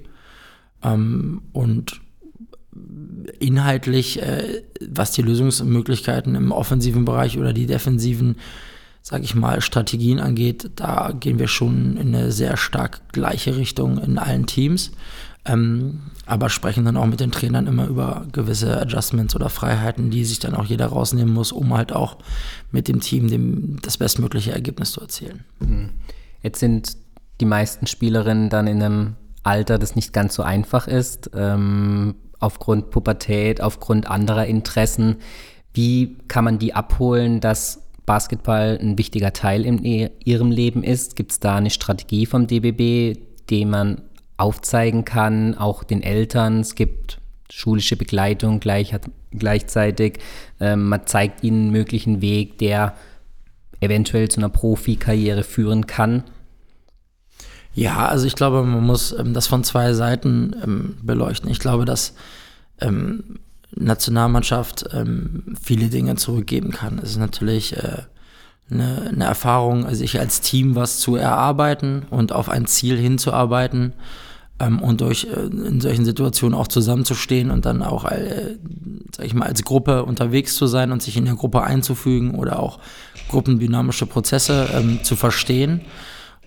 Ähm, 0.83 1.41
und 1.51 2.01
inhaltlich, 3.39 4.21
äh, 4.21 4.63
was 4.89 5.11
die 5.11 5.21
Lösungsmöglichkeiten 5.21 6.35
im 6.35 6.51
offensiven 6.51 7.05
Bereich 7.05 7.37
oder 7.37 7.53
die 7.53 7.65
defensiven, 7.65 8.37
sage 9.01 9.23
ich 9.23 9.35
mal, 9.35 9.61
Strategien 9.61 10.19
angeht, 10.19 10.71
da 10.75 11.11
gehen 11.19 11.39
wir 11.39 11.47
schon 11.47 11.97
in 11.97 12.15
eine 12.15 12.31
sehr 12.31 12.57
stark 12.57 13.01
gleiche 13.11 13.57
Richtung 13.57 13.97
in 13.97 14.17
allen 14.17 14.45
Teams. 14.45 14.91
Ähm, 15.43 16.01
aber 16.27 16.49
sprechen 16.49 16.85
dann 16.85 16.97
auch 16.97 17.07
mit 17.07 17.19
den 17.19 17.31
Trainern 17.31 17.65
immer 17.65 17.87
über 17.87 18.27
gewisse 18.31 18.79
Adjustments 18.79 19.35
oder 19.35 19.49
Freiheiten, 19.49 20.11
die 20.11 20.23
sich 20.23 20.37
dann 20.37 20.53
auch 20.53 20.65
jeder 20.65 20.85
rausnehmen 20.87 21.33
muss, 21.33 21.51
um 21.51 21.73
halt 21.73 21.91
auch 21.93 22.17
mit 22.71 22.87
dem 22.87 22.99
Team 22.99 23.27
dem, 23.27 23.81
das 23.81 23.97
bestmögliche 23.97 24.51
Ergebnis 24.51 24.91
zu 24.91 25.01
erzielen. 25.01 25.43
Mhm. 25.59 25.89
Jetzt 26.43 26.59
sind 26.59 26.95
die 27.39 27.45
meisten 27.45 27.87
Spielerinnen 27.87 28.49
dann 28.49 28.67
in 28.67 28.83
einem 28.83 29.15
Alter, 29.41 29.79
das 29.79 29.95
nicht 29.95 30.13
ganz 30.13 30.35
so 30.35 30.43
einfach 30.43 30.87
ist, 30.87 31.31
ähm, 31.33 32.13
aufgrund 32.39 32.91
Pubertät, 32.91 33.61
aufgrund 33.61 34.07
anderer 34.07 34.45
Interessen. 34.45 35.17
Wie 35.73 36.17
kann 36.27 36.43
man 36.43 36.59
die 36.59 36.75
abholen, 36.75 37.39
dass 37.39 37.81
Basketball 38.11 38.77
ein 38.81 38.97
wichtiger 38.97 39.31
Teil 39.31 39.65
in 39.65 39.81
ihrem 40.25 40.51
Leben 40.51 40.83
ist? 40.83 41.15
Gibt 41.15 41.31
es 41.31 41.39
da 41.39 41.55
eine 41.55 41.69
Strategie 41.69 42.25
vom 42.25 42.45
DBB, 42.45 43.17
die 43.49 43.63
man 43.63 44.01
aufzeigen 44.35 45.05
kann, 45.05 45.55
auch 45.55 45.85
den 45.85 46.03
Eltern. 46.03 46.59
Es 46.59 46.75
gibt 46.75 47.19
schulische 47.49 47.95
Begleitung 47.95 48.59
gleich, 48.59 48.93
gleichzeitig. 49.31 50.19
Ähm, 50.59 50.89
man 50.89 51.05
zeigt 51.05 51.41
ihnen 51.41 51.61
einen 51.61 51.71
möglichen 51.71 52.21
Weg, 52.21 52.57
der 52.57 52.95
eventuell 53.79 54.27
zu 54.27 54.41
einer 54.41 54.49
Profikarriere 54.49 55.43
führen 55.43 55.87
kann. 55.87 56.25
Ja, 57.73 58.07
also 58.07 58.27
ich 58.27 58.35
glaube, 58.35 58.61
man 58.63 58.85
muss 58.85 59.13
ähm, 59.17 59.33
das 59.33 59.47
von 59.47 59.63
zwei 59.63 59.93
Seiten 59.93 60.53
ähm, 60.61 60.97
beleuchten. 61.01 61.49
Ich 61.49 61.59
glaube, 61.59 61.85
dass 61.85 62.13
ähm, 62.81 63.39
Nationalmannschaft 63.75 64.85
ähm, 64.93 65.55
viele 65.61 65.87
Dinge 65.87 66.15
zurückgeben 66.15 66.71
kann. 66.71 66.99
Es 67.01 67.11
ist 67.11 67.19
natürlich 67.19 67.77
äh, 67.77 68.03
eine, 68.69 69.09
eine 69.13 69.25
Erfahrung, 69.25 69.93
sich 69.93 70.19
als 70.19 70.41
Team 70.41 70.75
was 70.75 70.99
zu 70.99 71.15
erarbeiten 71.15 72.03
und 72.09 72.31
auf 72.31 72.49
ein 72.49 72.65
Ziel 72.65 72.97
hinzuarbeiten 72.97 73.93
ähm, 74.59 74.81
und 74.81 75.01
durch 75.01 75.25
äh, 75.25 75.45
in 75.45 75.81
solchen 75.81 76.05
Situationen 76.05 76.57
auch 76.57 76.67
zusammenzustehen 76.67 77.51
und 77.51 77.65
dann 77.65 77.81
auch, 77.81 78.05
äh, 78.05 78.57
sag 79.15 79.25
ich 79.25 79.33
mal, 79.33 79.47
als 79.47 79.63
Gruppe 79.63 80.03
unterwegs 80.03 80.55
zu 80.55 80.67
sein 80.67 80.91
und 80.91 81.01
sich 81.01 81.17
in 81.17 81.25
der 81.25 81.35
Gruppe 81.35 81.63
einzufügen 81.63 82.35
oder 82.35 82.59
auch 82.59 82.79
gruppendynamische 83.29 84.05
Prozesse 84.05 84.69
ähm, 84.73 85.03
zu 85.03 85.15
verstehen. 85.15 85.81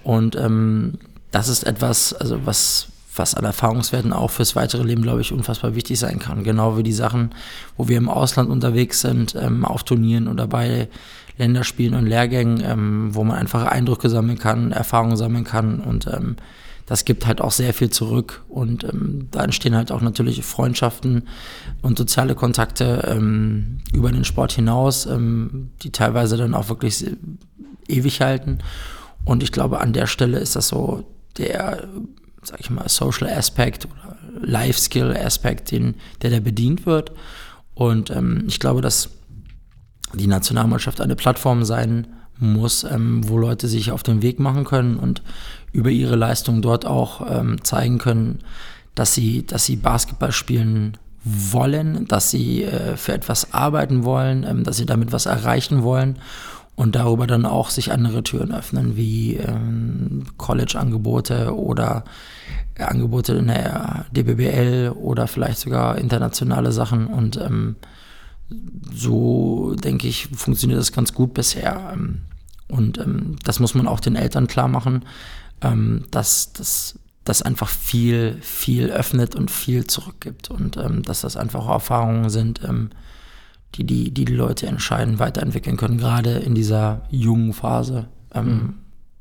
Und 0.02 0.36
ähm, 0.36 0.98
das 1.30 1.48
ist 1.48 1.64
etwas, 1.64 2.12
also 2.12 2.40
was, 2.44 2.88
was 3.16 3.34
an 3.34 3.44
Erfahrungswerten 3.44 4.12
auch 4.12 4.30
fürs 4.30 4.56
weitere 4.56 4.82
Leben, 4.82 5.02
glaube 5.02 5.20
ich, 5.20 5.32
unfassbar 5.32 5.74
wichtig 5.74 5.98
sein 5.98 6.18
kann. 6.18 6.44
Genau 6.44 6.76
wie 6.76 6.82
die 6.82 6.92
Sachen, 6.92 7.30
wo 7.76 7.88
wir 7.88 7.96
im 7.96 8.08
Ausland 8.08 8.50
unterwegs 8.50 9.00
sind, 9.00 9.34
ähm, 9.34 9.64
auf 9.64 9.84
Turnieren 9.84 10.28
oder 10.28 10.46
bei 10.46 10.88
Länderspielen 11.38 11.94
und 11.94 12.06
Lehrgängen, 12.06 12.62
ähm, 12.64 13.14
wo 13.14 13.24
man 13.24 13.36
einfach 13.36 13.64
Eindrücke 13.66 14.08
sammeln 14.08 14.38
kann, 14.38 14.72
Erfahrungen 14.72 15.16
sammeln 15.16 15.44
kann 15.44 15.80
und 15.80 16.06
ähm, 16.06 16.36
das 16.86 17.06
gibt 17.06 17.26
halt 17.26 17.40
auch 17.40 17.50
sehr 17.50 17.72
viel 17.72 17.88
zurück 17.88 18.44
und 18.48 18.84
ähm, 18.84 19.28
da 19.30 19.44
entstehen 19.44 19.74
halt 19.74 19.90
auch 19.90 20.02
natürlich 20.02 20.44
Freundschaften 20.44 21.22
und 21.80 21.96
soziale 21.96 22.34
Kontakte 22.34 23.08
ähm, 23.10 23.78
über 23.92 24.12
den 24.12 24.24
Sport 24.24 24.52
hinaus, 24.52 25.06
ähm, 25.06 25.70
die 25.82 25.92
teilweise 25.92 26.36
dann 26.36 26.54
auch 26.54 26.68
wirklich 26.68 27.06
ewig 27.88 28.20
halten. 28.20 28.58
Und 29.24 29.42
ich 29.42 29.50
glaube, 29.50 29.80
an 29.80 29.94
der 29.94 30.06
Stelle 30.06 30.38
ist 30.38 30.56
das 30.56 30.68
so 30.68 31.04
der, 31.38 31.88
sag 32.46 32.60
ich 32.60 32.70
mal, 32.70 32.88
Social 32.88 33.28
Aspekt 33.28 33.86
oder 33.86 34.16
Life 34.40 34.78
Skill 34.78 35.16
Aspekt, 35.16 35.70
den, 35.70 35.94
der 36.22 36.30
da 36.30 36.40
bedient 36.40 36.86
wird. 36.86 37.12
Und 37.74 38.10
ähm, 38.10 38.44
ich 38.46 38.60
glaube, 38.60 38.80
dass 38.80 39.10
die 40.12 40.26
Nationalmannschaft 40.26 41.00
eine 41.00 41.16
Plattform 41.16 41.64
sein 41.64 42.06
muss, 42.38 42.84
ähm, 42.84 43.28
wo 43.28 43.38
Leute 43.38 43.68
sich 43.68 43.90
auf 43.90 44.02
den 44.02 44.22
Weg 44.22 44.38
machen 44.40 44.64
können 44.64 44.96
und 44.96 45.22
über 45.72 45.90
ihre 45.90 46.16
Leistung 46.16 46.62
dort 46.62 46.86
auch 46.86 47.26
ähm, 47.30 47.62
zeigen 47.64 47.98
können, 47.98 48.40
dass 48.94 49.14
sie, 49.14 49.44
dass 49.46 49.66
sie 49.66 49.76
Basketball 49.76 50.32
spielen 50.32 50.96
wollen, 51.24 52.06
dass 52.06 52.30
sie 52.30 52.64
äh, 52.64 52.96
für 52.96 53.12
etwas 53.12 53.52
arbeiten 53.52 54.04
wollen, 54.04 54.44
ähm, 54.44 54.64
dass 54.64 54.76
sie 54.76 54.86
damit 54.86 55.12
was 55.12 55.26
erreichen 55.26 55.82
wollen 55.82 56.18
und 56.76 56.96
darüber 56.96 57.26
dann 57.26 57.46
auch 57.46 57.70
sich 57.70 57.92
andere 57.92 58.22
Türen 58.22 58.52
öffnen, 58.52 58.96
wie 58.96 59.36
ähm, 59.36 60.24
College-Angebote 60.36 61.56
oder 61.56 62.04
Angebote 62.78 63.34
in 63.34 63.46
der 63.46 64.06
DBBL 64.12 64.92
oder 64.96 65.28
vielleicht 65.28 65.58
sogar 65.58 65.98
internationale 65.98 66.72
Sachen 66.72 67.06
und 67.06 67.36
ähm, 67.36 67.76
so 68.92 69.74
denke 69.76 70.06
ich, 70.08 70.28
funktioniert 70.34 70.80
das 70.80 70.92
ganz 70.92 71.14
gut 71.14 71.34
bisher. 71.34 71.90
Ähm, 71.92 72.22
und 72.68 72.98
ähm, 72.98 73.36
das 73.44 73.60
muss 73.60 73.74
man 73.74 73.86
auch 73.86 74.00
den 74.00 74.16
Eltern 74.16 74.46
klar 74.46 74.68
machen, 74.68 75.04
ähm, 75.60 76.04
dass 76.10 76.52
das 77.24 77.42
einfach 77.42 77.68
viel, 77.68 78.38
viel 78.42 78.90
öffnet 78.90 79.34
und 79.34 79.50
viel 79.50 79.86
zurückgibt. 79.86 80.50
Und 80.50 80.76
ähm, 80.76 81.02
dass 81.02 81.22
das 81.22 81.36
einfach 81.36 81.68
Erfahrungen 81.68 82.30
sind, 82.30 82.62
ähm, 82.64 82.90
die, 83.74 83.84
die, 83.84 84.12
die 84.12 84.24
die 84.24 84.34
Leute 84.34 84.66
entscheiden, 84.66 85.18
weiterentwickeln 85.18 85.76
können, 85.76 85.98
gerade 85.98 86.30
in 86.38 86.54
dieser 86.54 87.02
jungen 87.10 87.52
Phase. 87.52 88.08
Ähm, 88.32 88.46
mhm. 88.46 88.74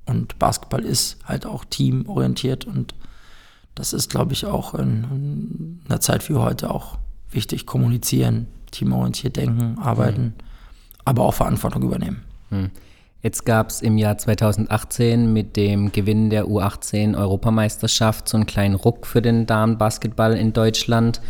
Und 0.05 0.39
Basketball 0.39 0.83
ist 0.83 1.17
halt 1.25 1.45
auch 1.45 1.65
teamorientiert 1.65 2.65
und 2.65 2.93
das 3.75 3.93
ist, 3.93 4.09
glaube 4.09 4.33
ich, 4.33 4.45
auch 4.45 4.75
in, 4.75 5.03
in 5.11 5.81
einer 5.87 5.99
Zeit 5.99 6.29
wie 6.29 6.35
heute 6.35 6.69
auch 6.69 6.97
wichtig. 7.31 7.65
Kommunizieren, 7.65 8.47
teamorientiert 8.71 9.37
denken, 9.37 9.79
arbeiten, 9.79 10.23
mhm. 10.23 10.33
aber 11.05 11.23
auch 11.23 11.33
Verantwortung 11.33 11.81
übernehmen. 11.83 12.23
Mhm. 12.49 12.69
Jetzt 13.23 13.45
gab 13.45 13.69
es 13.69 13.81
im 13.81 13.97
Jahr 13.97 14.17
2018 14.17 15.31
mit 15.31 15.55
dem 15.55 15.93
Gewinn 15.93 16.29
der 16.29 16.45
U18-Europameisterschaft 16.45 18.27
so 18.27 18.35
einen 18.35 18.45
kleinen 18.45 18.75
Ruck 18.75 19.07
für 19.07 19.21
den 19.21 19.45
Damenbasketball 19.45 20.35
in 20.35 20.51
Deutschland. 20.51 21.21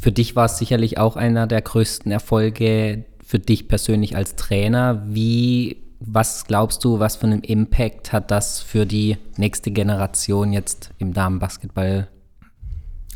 Für 0.00 0.12
dich 0.12 0.36
war 0.36 0.46
es 0.46 0.58
sicherlich 0.58 0.98
auch 0.98 1.16
einer 1.16 1.46
der 1.46 1.60
größten 1.60 2.12
Erfolge 2.12 3.04
für 3.24 3.40
dich 3.40 3.66
persönlich 3.66 4.16
als 4.16 4.36
Trainer. 4.36 5.02
Wie, 5.08 5.78
was 5.98 6.46
glaubst 6.46 6.84
du, 6.84 7.00
was 7.00 7.16
für 7.16 7.26
einen 7.26 7.42
Impact 7.42 8.12
hat 8.12 8.30
das 8.30 8.60
für 8.60 8.86
die 8.86 9.18
nächste 9.36 9.72
Generation 9.72 10.52
jetzt 10.52 10.90
im 10.98 11.12
Damenbasketball 11.12 12.08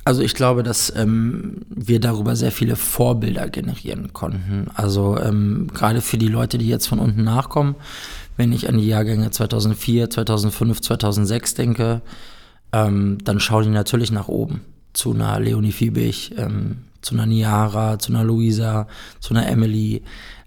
also 0.04 0.20
ich 0.22 0.34
glaube, 0.34 0.64
dass 0.64 0.92
ähm, 0.96 1.60
wir 1.68 2.00
darüber 2.00 2.34
sehr 2.34 2.50
viele 2.50 2.74
Vorbilder 2.74 3.48
generieren 3.48 4.12
konnten. 4.12 4.66
Also 4.74 5.16
ähm, 5.16 5.68
gerade 5.72 6.00
für 6.00 6.18
die 6.18 6.26
Leute, 6.26 6.58
die 6.58 6.66
jetzt 6.66 6.88
von 6.88 6.98
unten 6.98 7.22
nachkommen, 7.22 7.76
wenn 8.36 8.52
ich 8.52 8.68
an 8.68 8.78
die 8.78 8.88
Jahrgänge 8.88 9.30
2004, 9.30 10.10
2005, 10.10 10.80
2006 10.80 11.54
denke, 11.54 12.02
ähm, 12.72 13.18
dann 13.22 13.38
schauen 13.38 13.62
die 13.62 13.70
natürlich 13.70 14.10
nach 14.10 14.26
oben 14.26 14.62
zu 14.92 15.12
einer 15.12 15.40
Leonie 15.40 15.72
Fiebig, 15.72 16.34
ähm, 16.36 16.78
zu 17.00 17.14
einer 17.14 17.26
Niara, 17.26 17.98
zu 17.98 18.12
einer 18.12 18.24
Luisa, 18.24 18.86
zu 19.20 19.34
einer 19.34 19.48
Emily, 19.48 20.02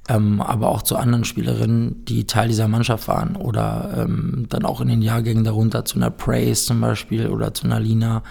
ähm, 0.08 0.42
aber 0.42 0.70
auch 0.70 0.84
zu 0.84 0.98
anderen 0.98 1.26
Spielerinnen, 1.26 2.06
die 2.06 2.26
Teil 2.26 2.48
dieser 2.48 2.68
Mannschaft 2.68 3.08
waren 3.08 3.36
oder 3.36 4.06
ähm, 4.06 4.46
dann 4.50 4.66
auch 4.66 4.82
in 4.82 4.88
den 4.88 5.02
Jahrgängen 5.02 5.44
darunter 5.44 5.84
zu 5.86 5.98
einer 5.98 6.12
Praise 6.12 6.66
zum 6.66 6.80
Beispiel 6.82 7.28
oder 7.28 7.54
zu 7.54 7.66
einer 7.66 7.80
Lina. 7.80 8.24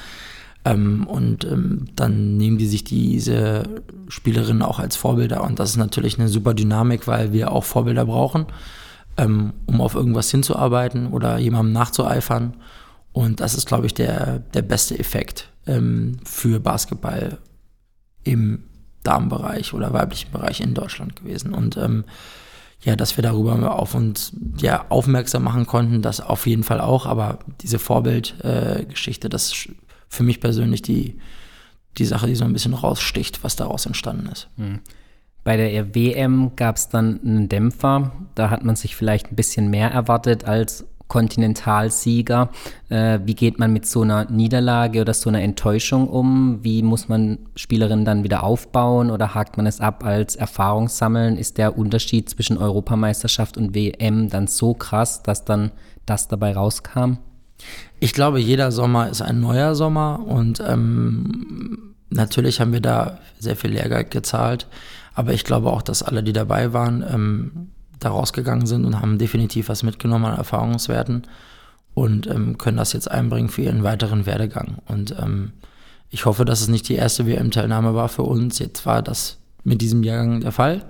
Ähm, 0.65 1.07
und 1.07 1.45
ähm, 1.45 1.87
dann 1.97 2.37
nehmen 2.37 2.59
die 2.59 2.67
sich 2.67 2.85
diese 2.85 3.65
Spielerinnen 4.09 4.63
auch 4.63 4.79
als 4.79 4.97
Vorbilder. 4.97 5.43
Und 5.43 5.59
das 5.59 5.71
ist 5.71 5.77
natürlich 5.77 6.19
eine 6.19 6.29
super 6.29 6.55
Dynamik, 6.55 7.07
weil 7.07 7.33
wir 7.33 7.51
auch 7.51 7.65
Vorbilder 7.65 8.07
brauchen, 8.07 8.47
ähm, 9.17 9.53
um 9.67 9.81
auf 9.81 9.95
irgendwas 9.95 10.31
hinzuarbeiten 10.31 11.09
oder 11.09 11.39
jemandem 11.39 11.73
nachzueifern. 11.73 12.55
Und 13.13 13.41
das 13.41 13.55
ist, 13.55 13.67
glaube 13.67 13.87
ich, 13.87 13.95
der, 13.95 14.39
der 14.39 14.63
beste 14.63 14.99
Effekt 14.99 15.51
ähm, 15.67 16.19
für 16.25 16.61
Basketball 16.61 17.39
im 18.25 18.65
Damenbereich 19.03 19.75
oder 19.75 19.93
weiblichen 19.93 20.33
Bereich 20.33 20.61
in 20.61 20.75
Deutschland 20.75 21.17
gewesen. 21.17 21.55
Und 21.55 21.77
ähm, 21.77 22.05
ja, 22.81 22.97
dass 22.97 23.17
wir 23.17 23.23
darüber 23.23 23.79
auf 23.79 23.95
uns 23.95 24.33
ja, 24.59 24.87
aufmerksam 24.89 25.45
machen 25.45 25.67
konnten, 25.67 26.03
das 26.03 26.21
auf 26.21 26.47
jeden 26.47 26.65
Fall 26.65 26.81
auch, 26.81 27.07
aber 27.07 27.39
diese 27.61 27.79
Vorbildgeschichte, 27.79 29.27
äh, 29.27 29.31
das 29.31 29.69
für 30.09 30.23
mich 30.23 30.41
persönlich 30.41 30.83
die, 30.83 31.19
die 31.99 32.05
Sache, 32.05 32.27
die 32.27 32.35
so 32.35 32.45
ein 32.45 32.53
bisschen 32.53 32.75
raussticht, 32.75 33.43
was 33.43 33.57
daraus 33.57 33.87
entstanden 33.87 34.27
ist. 34.27 34.49
Mhm. 34.57 34.81
Bei 35.45 35.59
der 35.59 35.95
WM 35.95 36.57
gab 36.57 36.77
es 36.77 36.89
dann 36.89 37.21
einen 37.23 37.49
Dämpfer. 37.51 38.13
Da 38.35 38.49
hat 38.49 38.65
man 38.65 38.77
sich 38.77 38.97
vielleicht 38.97 39.31
ein 39.31 39.37
bisschen 39.37 39.69
mehr 39.69 39.91
erwartet 39.91 40.45
als 40.45 40.87
Kontinentalsieger. 41.09 42.51
Äh, 42.89 43.21
wie 43.25 43.35
geht 43.35 43.59
man 43.59 43.73
mit 43.73 43.87
so 43.87 44.03
einer 44.03 44.31
Niederlage 44.31 45.01
oder 45.01 45.15
so 45.15 45.29
einer 45.29 45.43
Enttäuschung 45.43 46.09
um? 46.09 46.59
Wie 46.63 46.83
muss 46.83 47.09
man 47.09 47.39
Spielerinnen 47.57 48.05
dann 48.05 48.25
wieder 48.25 48.43
aufbauen 48.43 49.11
oder 49.11 49.35
hakt 49.35 49.57
man 49.57 49.67
es 49.67 49.81
ab 49.81 50.05
als 50.05 50.37
Erfahrung 50.37 50.89
sammeln? 50.89 51.37
Ist 51.37 51.59
der 51.59 51.79
Unterschied 51.79 52.29
zwischen 52.31 52.59
Europameisterschaft 52.59 53.57
und 53.57 53.75
WM 53.75 54.31
dann 54.31 54.47
so 54.47 54.75
krass, 54.75 55.23
dass 55.23 55.45
dann 55.45 55.71
das 56.07 56.29
dabei 56.29 56.53
rauskam? 56.55 57.19
Ich 58.01 58.13
glaube, 58.13 58.41
jeder 58.41 58.73
Sommer 58.73 59.09
ist 59.09 59.23
ein 59.23 59.41
neuer 59.41 59.75
Sommer 59.75 60.21
und 60.27 60.63
ähm, 60.67 61.95
natürlich 62.11 62.61
haben 62.61 62.73
wir 62.73 62.81
da 62.81 63.19
sehr 63.39 63.57
viel 63.57 63.71
Lehrgeld 63.71 64.11
gezahlt, 64.11 64.67
aber 65.15 65.33
ich 65.33 65.45
glaube 65.45 65.71
auch, 65.71 65.83
dass 65.83 66.03
alle, 66.03 66.23
die 66.23 66.33
dabei 66.33 66.73
waren, 66.73 67.05
ähm, 67.09 67.71
da 68.05 68.11
rausgegangen 68.11 68.67
sind 68.67 68.85
und 68.85 69.01
haben 69.01 69.19
definitiv 69.19 69.69
was 69.69 69.83
mitgenommen 69.83 70.27
an 70.27 70.37
Erfahrungswerten 70.37 71.23
und 71.95 72.27
ähm, 72.27 72.59
können 72.59 72.77
das 72.77 72.93
jetzt 72.93 73.11
einbringen 73.11 73.49
für 73.49 73.63
ihren 73.63 73.83
weiteren 73.83 74.27
Werdegang. 74.27 74.79
Und 74.87 75.17
ähm, 75.21 75.53
ich 76.11 76.27
hoffe, 76.27 76.45
dass 76.45 76.61
es 76.61 76.69
nicht 76.69 76.89
die 76.89 76.95
erste 76.95 77.27
WM-Teilnahme 77.27 77.95
war 77.95 78.09
für 78.09 78.23
uns. 78.23 78.59
Jetzt 78.59 78.85
war 78.87 79.03
das 79.03 79.39
mit 79.63 79.81
diesem 79.81 80.03
Jahrgang 80.03 80.41
der 80.41 80.53
Fall. 80.53 80.85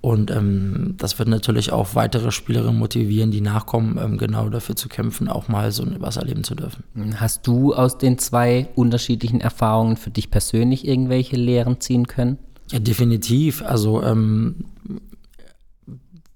Und 0.00 0.30
ähm, 0.30 0.94
das 0.96 1.18
wird 1.18 1.28
natürlich 1.28 1.72
auch 1.72 1.96
weitere 1.96 2.30
Spielerinnen 2.30 2.78
motivieren, 2.78 3.32
die 3.32 3.40
nachkommen, 3.40 3.98
ähm, 4.00 4.16
genau 4.16 4.48
dafür 4.48 4.76
zu 4.76 4.88
kämpfen, 4.88 5.28
auch 5.28 5.48
mal 5.48 5.72
so 5.72 5.82
ein 5.82 6.00
Wasser 6.00 6.20
erleben 6.20 6.44
zu 6.44 6.54
dürfen. 6.54 6.84
Hast 7.16 7.46
du 7.48 7.74
aus 7.74 7.98
den 7.98 8.16
zwei 8.18 8.68
unterschiedlichen 8.76 9.40
Erfahrungen 9.40 9.96
für 9.96 10.10
dich 10.10 10.30
persönlich 10.30 10.86
irgendwelche 10.86 11.36
Lehren 11.36 11.80
ziehen 11.80 12.06
können? 12.06 12.38
Ja, 12.70 12.78
definitiv. 12.78 13.62
Also 13.62 14.02
ähm, 14.04 14.66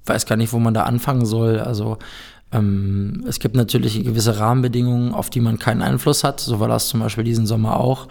weiß 0.06 0.26
gar 0.26 0.36
nicht, 0.36 0.52
wo 0.52 0.58
man 0.58 0.74
da 0.74 0.84
anfangen 0.84 1.26
soll. 1.26 1.58
Also 1.58 1.98
ähm, 2.52 3.24
es 3.26 3.38
gibt 3.38 3.56
natürlich 3.56 4.02
gewisse 4.04 4.38
Rahmenbedingungen, 4.38 5.14
auf 5.14 5.30
die 5.30 5.40
man 5.40 5.58
keinen 5.58 5.82
Einfluss 5.82 6.24
hat. 6.24 6.40
So 6.40 6.60
war 6.60 6.68
das 6.68 6.88
zum 6.88 7.00
Beispiel 7.00 7.24
diesen 7.24 7.46
Sommer 7.46 7.78
auch. 7.80 8.08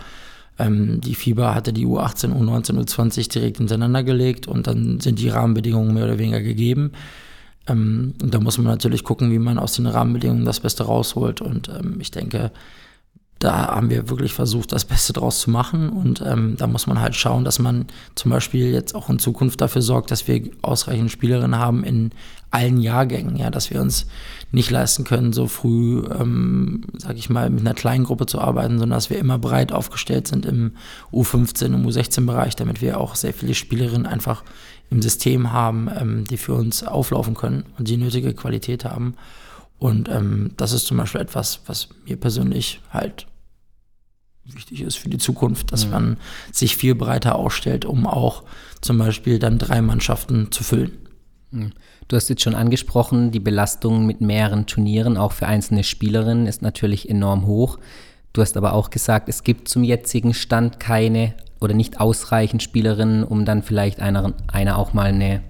Ähm, 0.57 1.01
die 1.01 1.15
FIBA 1.15 1.55
hatte 1.55 1.73
die 1.73 1.85
U18, 1.85 2.33
U19, 2.33 2.83
U20 2.83 3.31
direkt 3.31 3.57
hintereinander 3.57 4.03
gelegt 4.03 4.47
und 4.47 4.67
dann 4.67 4.99
sind 4.99 5.19
die 5.19 5.29
Rahmenbedingungen 5.29 5.93
mehr 5.93 6.05
oder 6.05 6.19
weniger 6.19 6.41
gegeben. 6.41 6.91
Ähm, 7.67 8.13
da 8.17 8.39
muss 8.39 8.57
man 8.57 8.67
natürlich 8.67 9.03
gucken, 9.03 9.31
wie 9.31 9.39
man 9.39 9.59
aus 9.59 9.73
den 9.73 9.85
Rahmenbedingungen 9.85 10.45
das 10.45 10.59
Beste 10.59 10.83
rausholt. 10.83 11.41
Und 11.41 11.69
ähm, 11.69 11.97
ich 11.99 12.11
denke, 12.11 12.51
da 13.43 13.67
haben 13.67 13.89
wir 13.89 14.09
wirklich 14.09 14.33
versucht, 14.33 14.71
das 14.71 14.85
Beste 14.85 15.13
draus 15.13 15.39
zu 15.39 15.49
machen. 15.49 15.89
Und 15.89 16.21
ähm, 16.25 16.55
da 16.57 16.67
muss 16.67 16.85
man 16.85 17.01
halt 17.01 17.15
schauen, 17.15 17.43
dass 17.43 17.59
man 17.59 17.87
zum 18.15 18.31
Beispiel 18.31 18.71
jetzt 18.71 18.93
auch 18.93 19.09
in 19.09 19.19
Zukunft 19.19 19.61
dafür 19.61 19.81
sorgt, 19.81 20.11
dass 20.11 20.27
wir 20.27 20.41
ausreichend 20.61 21.11
Spielerinnen 21.11 21.57
haben 21.57 21.83
in 21.83 22.11
allen 22.51 22.79
Jahrgängen, 22.79 23.37
ja, 23.37 23.49
dass 23.49 23.71
wir 23.71 23.81
uns 23.81 24.05
nicht 24.51 24.69
leisten 24.69 25.05
können, 25.05 25.33
so 25.33 25.47
früh, 25.47 26.03
ähm, 26.19 26.83
sag 26.97 27.17
ich 27.17 27.29
mal, 27.29 27.49
mit 27.49 27.61
einer 27.61 27.73
kleinen 27.73 28.03
Gruppe 28.03 28.25
zu 28.25 28.39
arbeiten, 28.39 28.77
sondern 28.77 28.97
dass 28.97 29.09
wir 29.09 29.17
immer 29.17 29.39
breit 29.39 29.71
aufgestellt 29.71 30.27
sind 30.27 30.45
im 30.45 30.73
U15 31.11 31.73
und 31.73 31.87
U16-Bereich, 31.87 32.55
damit 32.55 32.81
wir 32.81 32.99
auch 32.99 33.15
sehr 33.15 33.33
viele 33.33 33.55
Spielerinnen 33.55 34.05
einfach 34.05 34.43
im 34.89 35.01
System 35.01 35.51
haben, 35.51 35.89
ähm, 35.99 36.25
die 36.29 36.37
für 36.37 36.53
uns 36.53 36.83
auflaufen 36.83 37.33
können 37.33 37.63
und 37.79 37.87
die 37.87 37.97
nötige 37.97 38.33
Qualität 38.33 38.85
haben. 38.85 39.15
Und 39.79 40.09
ähm, 40.09 40.51
das 40.57 40.73
ist 40.73 40.85
zum 40.85 40.97
Beispiel 40.97 41.21
etwas, 41.21 41.61
was 41.65 41.87
mir 42.05 42.17
persönlich 42.17 42.81
halt 42.91 43.25
wichtig 44.53 44.81
ist 44.81 44.97
für 44.97 45.09
die 45.09 45.17
Zukunft, 45.17 45.71
dass 45.71 45.85
mhm. 45.85 45.91
man 45.91 46.17
sich 46.51 46.77
viel 46.77 46.95
breiter 46.95 47.35
aufstellt, 47.35 47.85
um 47.85 48.05
auch 48.07 48.43
zum 48.81 48.97
Beispiel 48.97 49.39
dann 49.39 49.57
drei 49.57 49.81
Mannschaften 49.81 50.51
zu 50.51 50.63
füllen. 50.63 50.97
Mhm. 51.51 51.71
Du 52.07 52.15
hast 52.15 52.29
jetzt 52.29 52.41
schon 52.41 52.55
angesprochen, 52.55 53.31
die 53.31 53.39
Belastung 53.39 54.05
mit 54.05 54.19
mehreren 54.21 54.65
Turnieren, 54.65 55.17
auch 55.17 55.31
für 55.31 55.47
einzelne 55.47 55.83
Spielerinnen, 55.83 56.45
ist 56.45 56.61
natürlich 56.61 57.09
enorm 57.09 57.45
hoch. 57.45 57.77
Du 58.33 58.41
hast 58.41 58.57
aber 58.57 58.73
auch 58.73 58.89
gesagt, 58.89 59.29
es 59.29 59.43
gibt 59.43 59.67
zum 59.67 59.83
jetzigen 59.83 60.33
Stand 60.33 60.79
keine 60.79 61.33
oder 61.59 61.73
nicht 61.73 61.99
ausreichend 61.99 62.63
Spielerinnen, 62.63 63.23
um 63.23 63.45
dann 63.45 63.63
vielleicht 63.63 64.01
einer, 64.01 64.33
einer 64.47 64.77
auch 64.77 64.93
mal 64.93 65.07
eine 65.07 65.41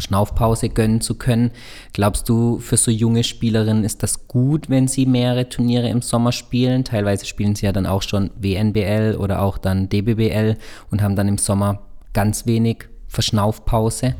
Verschnaufpause 0.00 0.70
gönnen 0.70 1.02
zu 1.02 1.14
können. 1.14 1.50
Glaubst 1.92 2.28
du, 2.28 2.58
für 2.58 2.78
so 2.78 2.90
junge 2.90 3.22
Spielerinnen 3.22 3.84
ist 3.84 4.02
das 4.02 4.26
gut, 4.28 4.70
wenn 4.70 4.88
sie 4.88 5.04
mehrere 5.04 5.48
Turniere 5.48 5.88
im 5.88 6.00
Sommer 6.00 6.32
spielen? 6.32 6.84
Teilweise 6.84 7.26
spielen 7.26 7.54
sie 7.54 7.66
ja 7.66 7.72
dann 7.72 7.86
auch 7.86 8.00
schon 8.02 8.30
WNBL 8.40 9.16
oder 9.18 9.42
auch 9.42 9.58
dann 9.58 9.90
DBBL 9.90 10.56
und 10.90 11.02
haben 11.02 11.16
dann 11.16 11.28
im 11.28 11.38
Sommer 11.38 11.82
ganz 12.14 12.46
wenig 12.46 12.88
Verschnaufpause. 13.08 14.14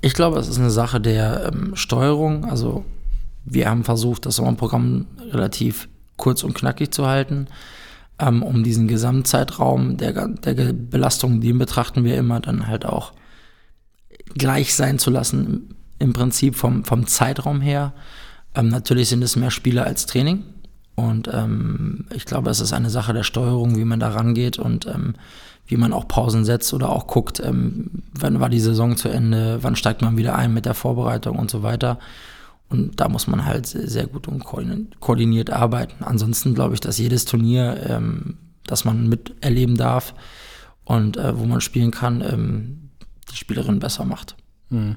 Ich 0.00 0.14
glaube, 0.14 0.38
es 0.38 0.48
ist 0.48 0.58
eine 0.58 0.70
Sache 0.70 1.00
der 1.00 1.52
ähm, 1.52 1.76
Steuerung. 1.76 2.46
Also 2.46 2.84
wir 3.44 3.68
haben 3.68 3.84
versucht, 3.84 4.24
das 4.24 4.36
Sommerprogramm 4.36 5.06
relativ 5.30 5.88
kurz 6.16 6.42
und 6.42 6.54
knackig 6.54 6.90
zu 6.90 7.06
halten, 7.06 7.48
ähm, 8.18 8.42
um 8.42 8.64
diesen 8.64 8.88
Gesamtzeitraum 8.88 9.98
der, 9.98 10.28
der 10.28 10.72
Belastung, 10.72 11.40
den 11.40 11.58
betrachten 11.58 12.04
wir 12.04 12.16
immer 12.16 12.40
dann 12.40 12.66
halt 12.66 12.86
auch 12.86 13.12
gleich 14.34 14.74
sein 14.74 14.98
zu 14.98 15.10
lassen, 15.10 15.74
im 15.98 16.12
Prinzip 16.12 16.56
vom, 16.56 16.84
vom 16.84 17.06
Zeitraum 17.06 17.60
her. 17.60 17.92
Ähm, 18.54 18.68
natürlich 18.68 19.08
sind 19.08 19.22
es 19.22 19.36
mehr 19.36 19.50
Spiele 19.50 19.84
als 19.84 20.06
Training. 20.06 20.44
Und 20.94 21.28
ähm, 21.32 22.06
ich 22.14 22.26
glaube, 22.26 22.50
es 22.50 22.60
ist 22.60 22.72
eine 22.72 22.90
Sache 22.90 23.12
der 23.12 23.22
Steuerung, 23.22 23.76
wie 23.76 23.84
man 23.84 24.00
da 24.00 24.08
rangeht 24.08 24.58
und 24.58 24.86
ähm, 24.86 25.14
wie 25.66 25.76
man 25.76 25.92
auch 25.92 26.06
Pausen 26.06 26.44
setzt 26.44 26.74
oder 26.74 26.90
auch 26.90 27.06
guckt, 27.06 27.40
ähm, 27.40 28.02
wann 28.12 28.40
war 28.40 28.48
die 28.48 28.60
Saison 28.60 28.96
zu 28.96 29.08
Ende, 29.08 29.62
wann 29.62 29.76
steigt 29.76 30.02
man 30.02 30.16
wieder 30.16 30.36
ein 30.36 30.52
mit 30.52 30.66
der 30.66 30.74
Vorbereitung 30.74 31.38
und 31.38 31.50
so 31.50 31.62
weiter. 31.62 31.98
Und 32.68 33.00
da 33.00 33.08
muss 33.08 33.26
man 33.26 33.44
halt 33.44 33.66
sehr 33.66 34.06
gut 34.06 34.28
und 34.28 34.44
koordiniert 34.44 35.50
arbeiten. 35.50 36.04
Ansonsten 36.04 36.54
glaube 36.54 36.74
ich, 36.74 36.80
dass 36.80 36.98
jedes 36.98 37.26
Turnier, 37.26 37.78
ähm, 37.88 38.38
das 38.66 38.84
man 38.84 39.08
miterleben 39.08 39.76
darf 39.76 40.14
und 40.84 41.16
äh, 41.16 41.38
wo 41.38 41.44
man 41.44 41.60
spielen 41.60 41.90
kann, 41.90 42.22
ähm, 42.22 42.81
die 43.32 43.36
Spielerin 43.36 43.78
besser 43.78 44.04
macht. 44.04 44.36
Hm. 44.68 44.96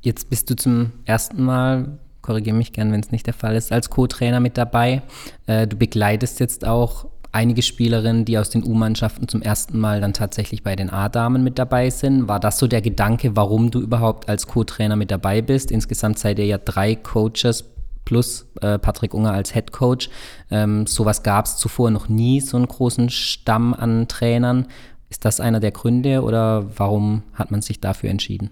Jetzt 0.00 0.30
bist 0.30 0.48
du 0.50 0.56
zum 0.56 0.92
ersten 1.04 1.42
Mal, 1.42 1.98
korrigiere 2.22 2.56
mich 2.56 2.72
gern, 2.72 2.90
wenn 2.92 3.00
es 3.00 3.10
nicht 3.10 3.26
der 3.26 3.34
Fall 3.34 3.54
ist, 3.54 3.70
als 3.70 3.90
Co-Trainer 3.90 4.40
mit 4.40 4.56
dabei. 4.56 5.02
Äh, 5.46 5.66
du 5.66 5.76
begleitest 5.76 6.40
jetzt 6.40 6.66
auch 6.66 7.06
einige 7.32 7.62
Spielerinnen, 7.62 8.24
die 8.24 8.38
aus 8.38 8.50
den 8.50 8.64
U-Mannschaften 8.64 9.28
zum 9.28 9.42
ersten 9.42 9.78
Mal 9.78 10.00
dann 10.00 10.12
tatsächlich 10.12 10.62
bei 10.62 10.74
den 10.74 10.90
A-Damen 10.90 11.44
mit 11.44 11.58
dabei 11.58 11.90
sind. 11.90 12.28
War 12.28 12.40
das 12.40 12.58
so 12.58 12.66
der 12.66 12.82
Gedanke, 12.82 13.36
warum 13.36 13.70
du 13.70 13.80
überhaupt 13.80 14.28
als 14.28 14.46
Co-Trainer 14.46 14.96
mit 14.96 15.10
dabei 15.10 15.42
bist? 15.42 15.70
Insgesamt 15.70 16.18
seid 16.18 16.38
ihr 16.38 16.46
ja 16.46 16.58
drei 16.58 16.94
Coaches 16.96 17.64
plus 18.04 18.46
äh, 18.60 18.78
Patrick 18.78 19.14
Unger 19.14 19.32
als 19.32 19.52
Head 19.52 19.70
Coach. 19.70 20.10
Ähm, 20.50 20.86
sowas 20.86 21.22
gab 21.22 21.44
es 21.44 21.56
zuvor 21.56 21.90
noch 21.90 22.08
nie, 22.08 22.40
so 22.40 22.56
einen 22.56 22.66
großen 22.66 23.10
Stamm 23.10 23.74
an 23.74 24.08
Trainern. 24.08 24.66
Ist 25.10 25.24
das 25.24 25.40
einer 25.40 25.60
der 25.60 25.72
Gründe 25.72 26.22
oder 26.22 26.66
warum 26.78 27.24
hat 27.34 27.50
man 27.50 27.62
sich 27.62 27.80
dafür 27.80 28.10
entschieden? 28.10 28.50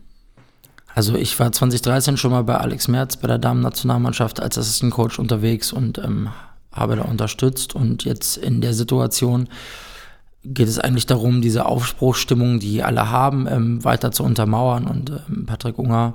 Also 0.94 1.14
ich 1.14 1.38
war 1.38 1.52
2013 1.52 2.16
schon 2.16 2.32
mal 2.32 2.42
bei 2.42 2.56
Alex 2.56 2.88
Merz 2.88 3.16
bei 3.16 3.28
der 3.28 3.38
Damen-Nationalmannschaft 3.38 4.40
als 4.40 4.58
Assistant 4.58 4.92
Coach 4.92 5.20
unterwegs 5.20 5.72
und 5.72 5.98
ähm, 5.98 6.30
habe 6.72 6.96
da 6.96 7.02
unterstützt. 7.02 7.74
Und 7.76 8.04
jetzt 8.04 8.36
in 8.36 8.60
der 8.60 8.74
Situation 8.74 9.48
geht 10.42 10.66
es 10.66 10.80
eigentlich 10.80 11.06
darum, 11.06 11.40
diese 11.40 11.66
Aufbruchsstimmung, 11.66 12.58
die 12.58 12.82
alle 12.82 13.10
haben, 13.10 13.46
ähm, 13.46 13.84
weiter 13.84 14.10
zu 14.10 14.24
untermauern. 14.24 14.88
Und 14.88 15.10
ähm, 15.10 15.46
Patrick 15.46 15.78
Unger 15.78 16.14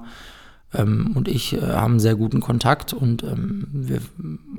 ähm, 0.74 1.14
und 1.16 1.28
ich 1.28 1.54
äh, 1.54 1.62
haben 1.62 2.00
sehr 2.00 2.16
guten 2.16 2.42
Kontakt 2.42 2.94
und 2.94 3.24
ähm, 3.24 3.68
wir 3.72 4.02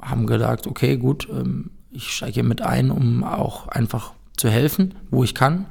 haben 0.00 0.26
gedacht, 0.26 0.66
okay, 0.66 0.96
gut, 0.96 1.28
ähm, 1.30 1.70
ich 1.90 2.12
steige 2.14 2.34
hier 2.34 2.44
mit 2.44 2.62
ein, 2.62 2.90
um 2.90 3.24
auch 3.24 3.68
einfach 3.68 4.12
zu 4.36 4.48
helfen, 4.48 4.94
wo 5.10 5.24
ich 5.24 5.34
kann. 5.34 5.66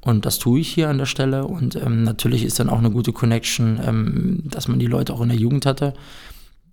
Und 0.00 0.24
das 0.24 0.38
tue 0.38 0.60
ich 0.60 0.72
hier 0.72 0.88
an 0.88 0.98
der 0.98 1.06
Stelle. 1.06 1.46
Und 1.46 1.76
ähm, 1.76 2.02
natürlich 2.04 2.44
ist 2.44 2.58
dann 2.58 2.70
auch 2.70 2.78
eine 2.78 2.90
gute 2.90 3.12
Connection, 3.12 3.78
ähm, 3.84 4.42
dass 4.44 4.68
man 4.68 4.78
die 4.78 4.86
Leute 4.86 5.12
auch 5.12 5.20
in 5.20 5.28
der 5.28 5.38
Jugend 5.38 5.66
hatte. 5.66 5.94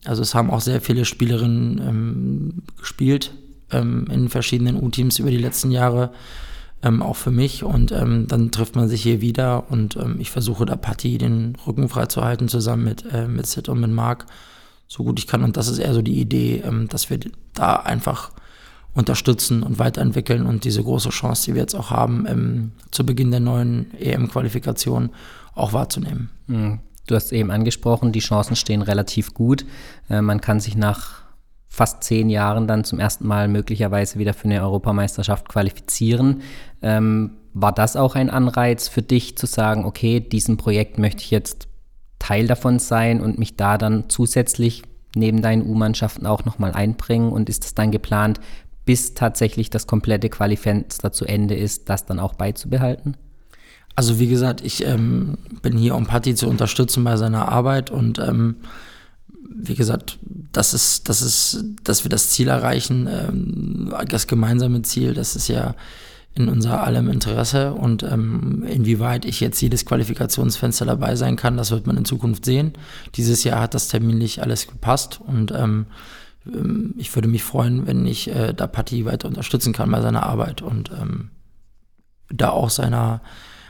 Also 0.06 0.22
es 0.22 0.34
haben 0.34 0.50
auch 0.50 0.62
sehr 0.62 0.82
viele 0.82 1.04
Spielerinnen 1.04 1.80
ähm, 1.80 2.64
gespielt 2.80 3.34
ähm, 3.72 4.08
in 4.10 4.30
verschiedenen 4.30 4.82
U-Teams 4.82 5.20
über 5.20 5.30
die 5.30 5.38
letzten 5.38 5.72
Jahre, 5.72 6.12
ähm, 6.82 7.02
auch 7.02 7.18
für 7.18 7.32
mich. 7.32 7.64
Und 7.64 7.92
ähm, 7.92 8.28
dann 8.28 8.52
trifft 8.52 8.78
man 8.78 8.88
sich 8.88 9.04
hier 9.04 9.20
wieder 9.20 9.70
und 9.70 9.98
ich 10.20 10.32
versuche 10.32 10.66
da 10.66 10.78
Patti 10.78 11.18
den 11.18 11.58
Rücken 11.66 11.90
frei 11.90 12.06
zu 12.06 12.24
halten, 12.24 12.48
zusammen 12.48 12.86
mit, 12.86 13.06
äh, 13.12 13.28
mit 13.28 13.48
Sid 13.48 13.68
und 13.68 13.82
mit 13.82 13.92
Marc, 13.92 14.26
so 14.88 15.04
gut 15.04 15.20
ich 15.20 15.28
kann. 15.28 15.44
Und 15.44 15.58
das 15.58 15.68
ist 15.68 15.80
eher 15.80 15.94
so 15.94 16.02
die 16.02 16.22
Idee, 16.22 16.64
dass 16.88 17.10
wir 17.10 17.20
da 17.54 17.76
einfach 17.76 18.32
unterstützen 18.94 19.64
und 19.64 19.80
weiterentwickeln 19.80 20.46
und 20.46 20.64
diese 20.64 20.84
große 20.84 21.10
Chance, 21.10 21.46
die 21.46 21.54
wir 21.54 21.62
jetzt 21.62 21.76
auch 21.76 21.92
haben, 21.92 22.26
ähm, 22.28 22.72
zu 22.92 23.06
Beginn 23.06 23.32
der 23.32 23.40
neuen 23.40 23.92
EM-Qualifikation 24.00 25.12
auch 25.54 25.74
wahrzunehmen. 25.74 26.30
Mhm. 26.48 26.80
Du 27.08 27.16
hast 27.16 27.32
eben 27.32 27.52
angesprochen, 27.52 28.12
die 28.12 28.20
Chancen 28.20 28.56
stehen 28.56 28.82
relativ 28.82 29.34
gut. 29.34 29.66
Äh, 30.10 30.22
man 30.22 30.42
kann 30.42 30.60
sich 30.60 30.76
nach 30.76 31.22
fast 31.70 32.04
zehn 32.04 32.30
Jahren 32.30 32.68
dann 32.68 32.84
zum 32.84 33.00
ersten 33.00 33.28
Mal 33.28 33.48
möglicherweise 33.48 34.20
wieder 34.20 34.34
für 34.34 34.46
eine 34.46 34.62
Europameisterschaft 34.62 35.48
qualifizieren. 35.48 36.42
Ähm, 36.82 37.32
war 37.54 37.72
das 37.72 37.96
auch 37.96 38.16
ein 38.16 38.30
Anreiz 38.30 38.88
für 38.88 39.02
dich 39.02 39.38
zu 39.38 39.46
sagen, 39.46 39.86
okay, 39.86 40.20
diesem 40.20 40.58
Projekt 40.58 40.98
möchte 40.98 41.24
ich 41.24 41.32
jetzt 41.32 41.68
Teil 42.20 42.48
davon 42.48 42.80
sein 42.80 43.22
und 43.22 43.40
mich 43.40 43.56
da 43.58 43.78
dann 43.78 44.10
zusätzlich 44.10 44.84
neben 45.16 45.42
deinen 45.42 45.66
U-Mannschaften 45.66 46.26
auch 46.26 46.46
nochmal 46.46 46.74
einbringen? 46.74 47.32
Und 47.32 47.50
ist 47.50 47.64
es 47.66 47.74
dann 47.74 47.92
geplant, 47.92 48.40
bis 48.88 49.14
tatsächlich 49.14 49.70
das 49.70 49.86
komplette 49.86 50.30
Qualifenster 50.30 51.12
zu 51.12 51.26
Ende 51.26 51.56
ist, 51.56 51.90
das 51.90 52.06
dann 52.06 52.20
auch 52.20 52.34
beizubehalten? 52.34 53.18
Also 53.96 54.18
wie 54.18 54.28
gesagt, 54.28 54.62
ich 54.62 54.86
ähm, 54.86 55.38
bin 55.62 55.78
hier, 55.78 55.96
um 55.96 56.08
Patti 56.08 56.36
zu 56.36 56.48
unterstützen 56.48 57.04
bei 57.04 57.18
seiner 57.18 57.50
Arbeit 57.50 57.92
und 57.92 58.18
ähm, 58.18 58.56
wie 59.50 59.76
gesagt, 59.76 60.18
das 60.54 60.74
ist, 60.74 61.10
das 61.10 61.22
ist, 61.22 61.66
dass 61.84 62.06
wir 62.06 62.10
das 62.10 62.30
Ziel 62.30 62.48
erreichen, 62.48 63.10
ähm, 63.12 63.94
das 64.08 64.26
gemeinsame 64.28 64.84
Ziel, 64.84 65.14
das 65.14 65.36
ist 65.36 65.50
ja 65.50 65.76
in 66.34 66.48
unser 66.48 66.84
allem 66.84 67.10
Interesse 67.10 67.74
und 67.74 68.04
ähm, 68.04 68.64
inwieweit 68.70 69.26
ich 69.26 69.42
jetzt 69.42 69.60
jedes 69.60 69.86
Qualifikationsfenster 69.86 70.86
dabei 70.86 71.18
sein 71.18 71.36
kann, 71.36 71.58
das 71.58 71.72
wird 71.72 71.88
man 71.88 71.98
in 71.98 72.06
Zukunft 72.06 72.46
sehen. 72.46 72.72
Dieses 73.16 73.44
Jahr 73.44 73.60
hat 73.60 73.74
das 73.74 73.90
terminlich 73.90 74.42
alles 74.42 74.68
gepasst 74.68 75.20
und 75.26 75.52
ähm, 75.52 75.88
ähm, 76.54 76.94
ich 76.98 77.14
würde 77.16 77.28
mich 77.28 77.44
freuen, 77.44 77.88
wenn 77.88 78.06
ich 78.06 78.30
äh, 78.30 78.54
da 78.54 78.68
Patti 78.68 79.06
weiter 79.06 79.28
unterstützen 79.28 79.74
kann 79.74 79.92
bei 79.92 80.02
seiner 80.02 80.24
Arbeit 80.24 80.62
und 80.62 80.92
ähm, 80.92 81.30
da 82.30 82.50
auch 82.50 82.70
seiner 82.70 83.22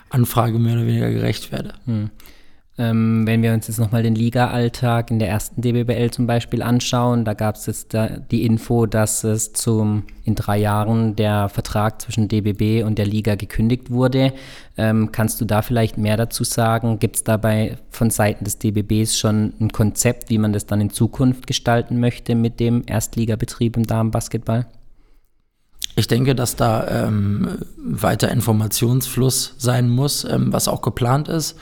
Anfrage 0.09 0.57
mehr 0.59 0.73
oder 0.73 0.87
weniger 0.87 1.11
gerecht 1.11 1.51
werde. 1.51 1.73
Hm. 1.85 2.09
Ähm, 2.79 3.25
wenn 3.25 3.41
wir 3.41 3.53
uns 3.53 3.67
jetzt 3.67 3.79
nochmal 3.79 4.03
den 4.03 4.13
Liga-Alltag 4.13 5.09
in 5.09 5.17
der 5.17 5.29
ersten 5.29 5.61
DBBL 5.61 6.11
zum 6.11 6.27
Beispiel 6.27 6.61
anschauen, 6.61 7.25
da 7.25 7.33
gab 7.33 7.55
es 7.55 7.65
jetzt 7.65 7.95
da 7.95 8.07
die 8.07 8.45
Info, 8.45 8.85
dass 8.85 9.23
es 9.23 9.51
zum, 9.53 10.03
in 10.25 10.35
drei 10.35 10.59
Jahren 10.59 11.15
der 11.15 11.49
Vertrag 11.49 11.99
zwischen 11.99 12.27
DBB 12.27 12.85
und 12.85 12.99
der 12.99 13.07
Liga 13.07 13.33
gekündigt 13.33 13.89
wurde. 13.89 14.31
Ähm, 14.77 15.11
kannst 15.11 15.41
du 15.41 15.45
da 15.45 15.63
vielleicht 15.63 15.97
mehr 15.97 16.17
dazu 16.17 16.43
sagen? 16.43 16.99
Gibt 16.99 17.15
es 17.15 17.23
dabei 17.23 17.77
von 17.89 18.11
Seiten 18.11 18.43
des 18.43 18.59
DBBs 18.59 19.17
schon 19.17 19.53
ein 19.59 19.71
Konzept, 19.71 20.29
wie 20.29 20.37
man 20.37 20.53
das 20.53 20.67
dann 20.67 20.79
in 20.79 20.91
Zukunft 20.91 21.47
gestalten 21.47 21.99
möchte 21.99 22.35
mit 22.35 22.59
dem 22.59 22.83
Erstligabetrieb 22.85 23.75
im 23.75 23.87
Damenbasketball? 23.87 24.67
Ich 25.95 26.07
denke, 26.07 26.35
dass 26.35 26.55
da 26.55 27.07
ähm, 27.07 27.57
weiter 27.75 28.29
Informationsfluss 28.29 29.55
sein 29.57 29.89
muss, 29.89 30.25
ähm, 30.25 30.53
was 30.53 30.67
auch 30.67 30.83
geplant 30.83 31.27
ist. 31.27 31.57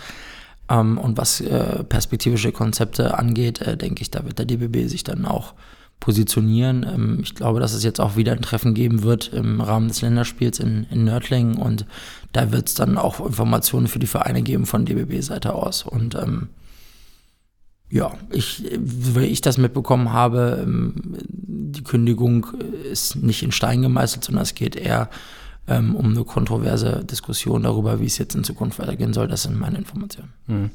Ähm, 0.69 0.97
und 0.97 1.17
was 1.17 1.41
äh, 1.41 1.83
perspektivische 1.83 2.51
Konzepte 2.51 3.17
angeht, 3.17 3.61
äh, 3.61 3.77
denke 3.77 4.01
ich, 4.01 4.11
da 4.11 4.25
wird 4.25 4.39
der 4.39 4.45
DBB 4.45 4.87
sich 4.89 5.03
dann 5.03 5.25
auch 5.25 5.53
positionieren. 5.99 6.85
Ähm, 6.87 7.19
ich 7.23 7.35
glaube, 7.35 7.59
dass 7.59 7.73
es 7.73 7.83
jetzt 7.83 7.99
auch 7.99 8.15
wieder 8.15 8.33
ein 8.33 8.41
Treffen 8.41 8.73
geben 8.73 9.03
wird 9.03 9.33
im 9.33 9.61
Rahmen 9.61 9.87
des 9.87 10.01
Länderspiels 10.01 10.59
in, 10.59 10.85
in 10.89 11.03
Nördlingen 11.03 11.55
und 11.55 11.85
da 12.33 12.51
wird 12.51 12.67
es 12.67 12.73
dann 12.73 12.97
auch 12.97 13.25
Informationen 13.25 13.87
für 13.87 13.99
die 13.99 14.07
Vereine 14.07 14.41
geben 14.41 14.65
von 14.65 14.85
DBB-Seite 14.85 15.53
aus. 15.53 15.83
Und 15.83 16.15
ähm, 16.15 16.49
ja, 17.89 18.13
ich, 18.31 18.63
wie 18.77 19.25
ich 19.25 19.41
das 19.41 19.57
mitbekommen 19.57 20.11
habe, 20.11 20.63
ähm, 20.63 20.95
die 21.27 21.83
Kündigung 21.83 22.47
ist 22.91 23.17
nicht 23.17 23.43
in 23.43 23.51
Stein 23.51 23.81
gemeißelt, 23.81 24.23
sondern 24.23 24.43
es 24.43 24.55
geht 24.55 24.75
eher 24.75 25.09
ähm, 25.67 25.95
um 25.95 26.11
eine 26.11 26.23
kontroverse 26.23 27.03
Diskussion 27.03 27.63
darüber, 27.63 27.99
wie 27.99 28.05
es 28.05 28.17
jetzt 28.17 28.35
in 28.35 28.43
Zukunft 28.43 28.79
weitergehen 28.79 29.13
soll. 29.13 29.27
Das 29.27 29.43
sind 29.43 29.59
meine 29.59 29.77
Informationen. 29.77 30.33
Hm. 30.47 30.71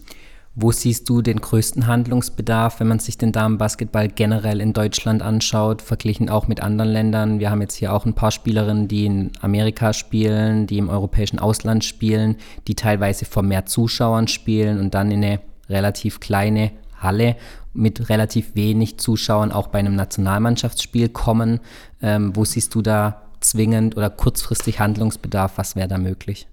Wo 0.56 0.72
siehst 0.72 1.08
du 1.08 1.22
den 1.22 1.40
größten 1.40 1.86
Handlungsbedarf, 1.86 2.80
wenn 2.80 2.88
man 2.88 2.98
sich 2.98 3.16
den 3.16 3.30
Damenbasketball 3.30 4.08
generell 4.08 4.60
in 4.60 4.72
Deutschland 4.72 5.22
anschaut, 5.22 5.80
verglichen 5.80 6.28
auch 6.28 6.48
mit 6.48 6.60
anderen 6.60 6.90
Ländern? 6.90 7.38
Wir 7.38 7.50
haben 7.50 7.60
jetzt 7.60 7.76
hier 7.76 7.92
auch 7.92 8.04
ein 8.04 8.14
paar 8.14 8.32
Spielerinnen, 8.32 8.88
die 8.88 9.06
in 9.06 9.30
Amerika 9.40 9.92
spielen, 9.92 10.66
die 10.66 10.78
im 10.78 10.88
europäischen 10.88 11.38
Ausland 11.38 11.84
spielen, 11.84 12.34
die 12.66 12.74
teilweise 12.74 13.26
vor 13.26 13.44
mehr 13.44 13.66
Zuschauern 13.66 14.26
spielen 14.26 14.80
und 14.80 14.92
dann 14.92 15.12
in 15.12 15.24
eine 15.24 15.40
relativ 15.68 16.18
kleine 16.18 16.72
Halle 16.98 17.36
mit 17.72 18.08
relativ 18.08 18.56
wenig 18.56 18.98
Zuschauern 18.98 19.52
auch 19.52 19.68
bei 19.68 19.78
einem 19.78 19.94
Nationalmannschaftsspiel 19.94 21.10
kommen. 21.10 21.60
Ähm, 22.02 22.34
wo 22.34 22.44
siehst 22.44 22.74
du 22.74 22.82
da 22.82 23.22
zwingend 23.40 23.96
oder 23.96 24.10
kurzfristig 24.10 24.80
Handlungsbedarf? 24.80 25.52
Was 25.56 25.76
wäre 25.76 25.88
da 25.88 25.98
möglich? 25.98 26.46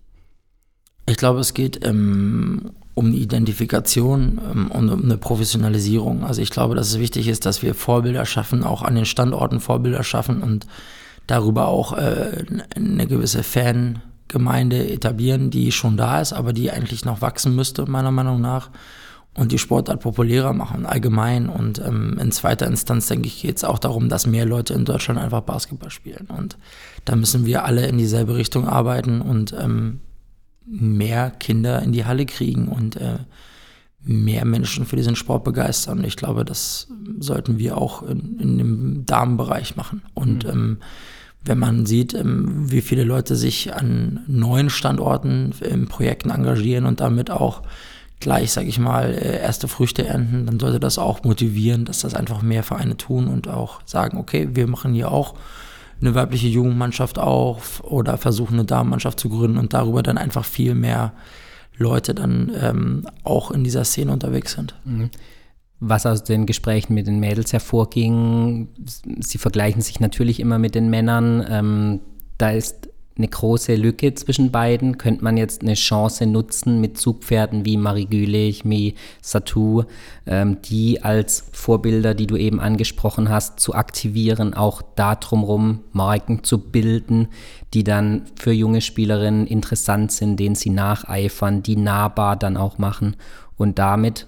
Ich 1.06 1.18
glaube, 1.18 1.40
es 1.40 1.54
geht 1.54 1.86
ähm, 1.86 2.72
um 2.94 3.12
die 3.12 3.22
Identifikation 3.22 4.42
ähm, 4.52 4.72
und 4.72 4.90
um 4.90 5.04
eine 5.04 5.18
Professionalisierung. 5.18 6.24
Also 6.24 6.42
ich 6.42 6.50
glaube, 6.50 6.76
dass 6.76 6.90
es 6.90 7.00
wichtig 7.00 7.28
ist, 7.28 7.46
dass 7.46 7.62
wir 7.62 7.76
Vorbilder 7.76 8.26
schaffen, 8.26 8.64
auch 8.64 8.82
an 8.82 8.96
den 8.96 9.06
Standorten 9.06 9.60
Vorbilder 9.60 10.04
schaffen 10.04 10.42
und 10.44 10.68
darüber 11.28 11.68
auch 11.68 11.94
äh, 11.94 12.44
eine 12.76 13.08
gewisse 13.08 13.44
Fangemeinde 13.44 14.90
etablieren, 14.90 15.50
die 15.50 15.72
schon 15.72 15.96
da 15.96 16.22
ist, 16.22 16.34
aber 16.34 16.54
die 16.54 16.72
eigentlich 16.72 17.06
noch 17.06 17.22
wachsen 17.22 17.56
müsste, 17.56 17.86
meiner 17.86 18.12
Meinung 18.12 18.42
nach 18.42 18.70
und 19.38 19.52
die 19.52 19.60
Sportart 19.60 20.02
populärer 20.02 20.52
machen, 20.52 20.86
allgemein. 20.86 21.48
Und 21.48 21.80
ähm, 21.80 22.18
in 22.20 22.32
zweiter 22.32 22.66
Instanz, 22.66 23.08
denke 23.08 23.28
ich, 23.28 23.42
geht 23.42 23.58
es 23.58 23.64
auch 23.64 23.78
darum, 23.78 24.10
dass 24.10 24.26
mehr 24.26 24.46
Leute 24.46 24.74
in 24.74 24.84
Deutschland 24.84 25.20
einfach 25.20 25.42
Basketball 25.42 25.92
spielen. 25.92 26.28
Und 26.36 26.58
da 27.06 27.16
müssen 27.16 27.46
wir 27.46 27.64
alle 27.64 27.86
in 27.88 28.00
dieselbe 28.00 28.36
Richtung 28.36 28.68
arbeiten 28.68 29.22
und 29.22 29.56
ähm, 29.58 30.00
mehr 30.66 31.30
Kinder 31.30 31.82
in 31.84 31.92
die 31.92 32.06
Halle 32.06 32.26
kriegen 32.26 32.68
und 32.68 32.96
äh, 32.96 33.20
mehr 34.02 34.44
Menschen 34.44 34.88
für 34.88 34.96
diesen 34.96 35.16
Sport 35.16 35.44
begeistern. 35.44 36.00
Und 36.00 36.06
ich 36.06 36.18
glaube, 36.18 36.44
das 36.44 36.88
sollten 37.20 37.60
wir 37.60 37.78
auch 37.78 38.02
in, 38.02 38.40
in 38.40 38.58
dem 38.58 39.06
Damenbereich 39.06 39.76
machen. 39.76 40.02
Und 40.16 40.46
mhm. 40.46 40.52
ähm, 40.52 40.78
wenn 41.46 41.60
man 41.60 41.86
sieht, 41.86 42.16
ähm, 42.16 42.72
wie 42.72 42.82
viele 42.82 43.04
Leute 43.04 43.36
sich 43.36 43.76
an 43.76 44.24
neuen 44.26 44.72
Standorten 44.72 45.54
in 45.62 45.88
Projekten 45.88 46.32
engagieren 46.32 46.86
und 46.86 47.02
damit 47.02 47.30
auch 47.30 47.62
gleich, 48.20 48.52
sage 48.52 48.68
ich 48.68 48.80
mal, 48.80 49.14
äh, 49.14 49.40
erste 49.40 49.68
Früchte 49.68 50.06
ernten, 50.06 50.46
dann 50.46 50.60
sollte 50.60 50.80
das 50.80 50.98
auch 50.98 51.24
motivieren, 51.24 51.86
dass 51.86 52.00
das 52.00 52.14
einfach 52.14 52.42
mehr 52.42 52.64
Vereine 52.64 52.98
tun 52.98 53.28
und 53.28 53.48
auch 53.48 53.82
sagen, 53.86 54.18
okay, 54.18 54.50
wir 54.54 54.68
machen 54.68 54.94
hier 54.94 55.12
auch 55.12 55.36
eine 56.02 56.16
weibliche 56.16 56.48
Jugendmannschaft 56.48 57.20
auf 57.20 57.84
oder 57.84 58.18
versuchen 58.18 58.56
eine 58.56 58.66
Damenmannschaft 58.66 59.20
zu 59.20 59.30
gründen 59.30 59.58
und 59.58 59.74
darüber 59.74 60.04
dann 60.04 60.18
einfach 60.18 60.46
viel 60.46 60.76
mehr 60.76 61.14
Leute 61.78 62.14
dann 62.14 62.52
ähm, 62.60 63.08
auch 63.24 63.52
in 63.52 63.64
dieser 63.64 63.84
Szene 63.84 64.12
unterwegs 64.12 64.54
sind. 64.54 64.76
Mhm. 64.86 65.10
Was 65.80 66.08
aus 66.08 66.24
den 66.24 66.48
Gesprächen 66.48 66.96
mit 66.96 67.06
den 67.06 67.20
Mädels 67.20 67.54
hervorging, 67.54 68.70
sie 69.20 69.38
vergleichen 69.38 69.82
sich 69.82 70.00
natürlich 70.00 70.40
immer 70.40 70.58
mit 70.58 70.74
den 70.74 70.90
Männern. 70.90 71.46
Ähm, 71.48 72.00
da 72.40 72.50
ist 72.50 72.90
eine 73.18 73.28
große 73.28 73.76
Lücke 73.76 74.14
zwischen 74.14 74.52
beiden. 74.52 74.98
Könnte 74.98 75.24
man 75.24 75.38
jetzt 75.38 75.62
eine 75.62 75.74
Chance 75.74 76.26
nutzen 76.26 76.82
mit 76.82 76.98
Zugpferden 76.98 77.66
wie 77.66 77.78
Marie 77.78 78.06
Gülich, 78.06 78.66
Mi 78.66 78.96
Satu, 79.22 79.84
ähm, 80.26 80.58
die 80.64 81.04
als 81.04 81.46
Vorbilder, 81.52 82.14
die 82.14 82.28
du 82.28 82.36
eben 82.36 82.60
angesprochen 82.60 83.30
hast, 83.30 83.60
zu 83.60 83.74
aktivieren, 83.74 84.54
auch 84.54 84.82
da 84.96 85.16
drumherum 85.16 85.82
Marken 85.92 86.44
zu 86.44 86.60
bilden, 86.60 87.28
die 87.74 87.84
dann 87.84 88.24
für 88.36 88.52
junge 88.52 88.82
Spielerinnen 88.82 89.48
interessant 89.48 90.12
sind, 90.12 90.40
denen 90.40 90.56
sie 90.56 90.70
nacheifern, 90.70 91.64
die 91.64 91.76
nahbar 91.76 92.36
dann 92.36 92.58
auch 92.58 92.78
machen 92.78 93.16
und 93.58 93.80
damit 93.80 94.28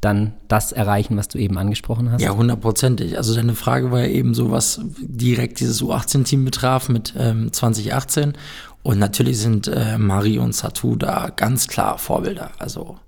dann 0.00 0.34
das 0.48 0.72
erreichen, 0.72 1.16
was 1.16 1.28
du 1.28 1.38
eben 1.38 1.58
angesprochen 1.58 2.10
hast? 2.10 2.20
Ja, 2.20 2.34
hundertprozentig. 2.34 3.16
Also 3.16 3.34
deine 3.34 3.54
Frage 3.54 3.90
war 3.90 4.00
ja 4.00 4.08
eben 4.08 4.34
so, 4.34 4.50
was 4.50 4.80
direkt 4.98 5.60
dieses 5.60 5.82
U18-Team 5.82 6.44
betraf 6.44 6.88
mit 6.88 7.14
ähm, 7.16 7.52
2018. 7.52 8.34
Und 8.82 8.98
natürlich 8.98 9.38
sind 9.38 9.68
äh, 9.68 9.98
Mari 9.98 10.38
und 10.38 10.54
Satu 10.54 10.96
da 10.96 11.30
ganz 11.34 11.66
klar 11.66 11.98
Vorbilder. 11.98 12.52
Also 12.58 12.98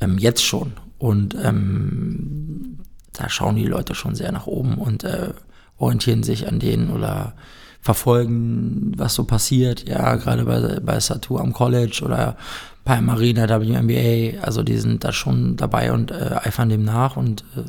ähm, 0.00 0.18
jetzt 0.18 0.44
schon. 0.44 0.72
Und 0.98 1.34
ähm, 1.42 2.78
da 3.12 3.28
schauen 3.28 3.56
die 3.56 3.66
Leute 3.66 3.94
schon 3.94 4.14
sehr 4.14 4.30
nach 4.30 4.46
oben 4.46 4.74
und 4.74 5.04
äh, 5.04 5.32
orientieren 5.78 6.22
sich 6.22 6.46
an 6.46 6.58
denen 6.58 6.90
oder 6.90 7.34
verfolgen, 7.80 8.92
was 8.96 9.14
so 9.14 9.24
passiert. 9.24 9.88
Ja, 9.88 10.16
gerade 10.16 10.44
bei, 10.44 10.80
bei 10.80 11.00
Satu 11.00 11.38
am 11.38 11.52
College 11.52 12.02
oder 12.04 12.36
bei 12.84 13.00
Marina 13.00 13.48
WNBA, 13.48 14.40
also 14.42 14.62
die 14.62 14.78
sind 14.78 15.04
da 15.04 15.12
schon 15.12 15.56
dabei 15.56 15.92
und 15.92 16.10
äh, 16.10 16.36
eifern 16.42 16.68
dem 16.68 16.84
nach 16.84 17.16
und 17.16 17.44
äh, 17.56 17.62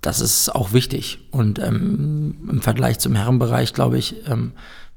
das 0.00 0.20
ist 0.20 0.54
auch 0.54 0.72
wichtig. 0.72 1.20
Und 1.30 1.58
ähm, 1.60 2.36
im 2.50 2.60
Vergleich 2.60 2.98
zum 2.98 3.14
Herrenbereich, 3.14 3.72
glaube 3.72 3.98
ich, 3.98 4.28
ähm, 4.28 4.52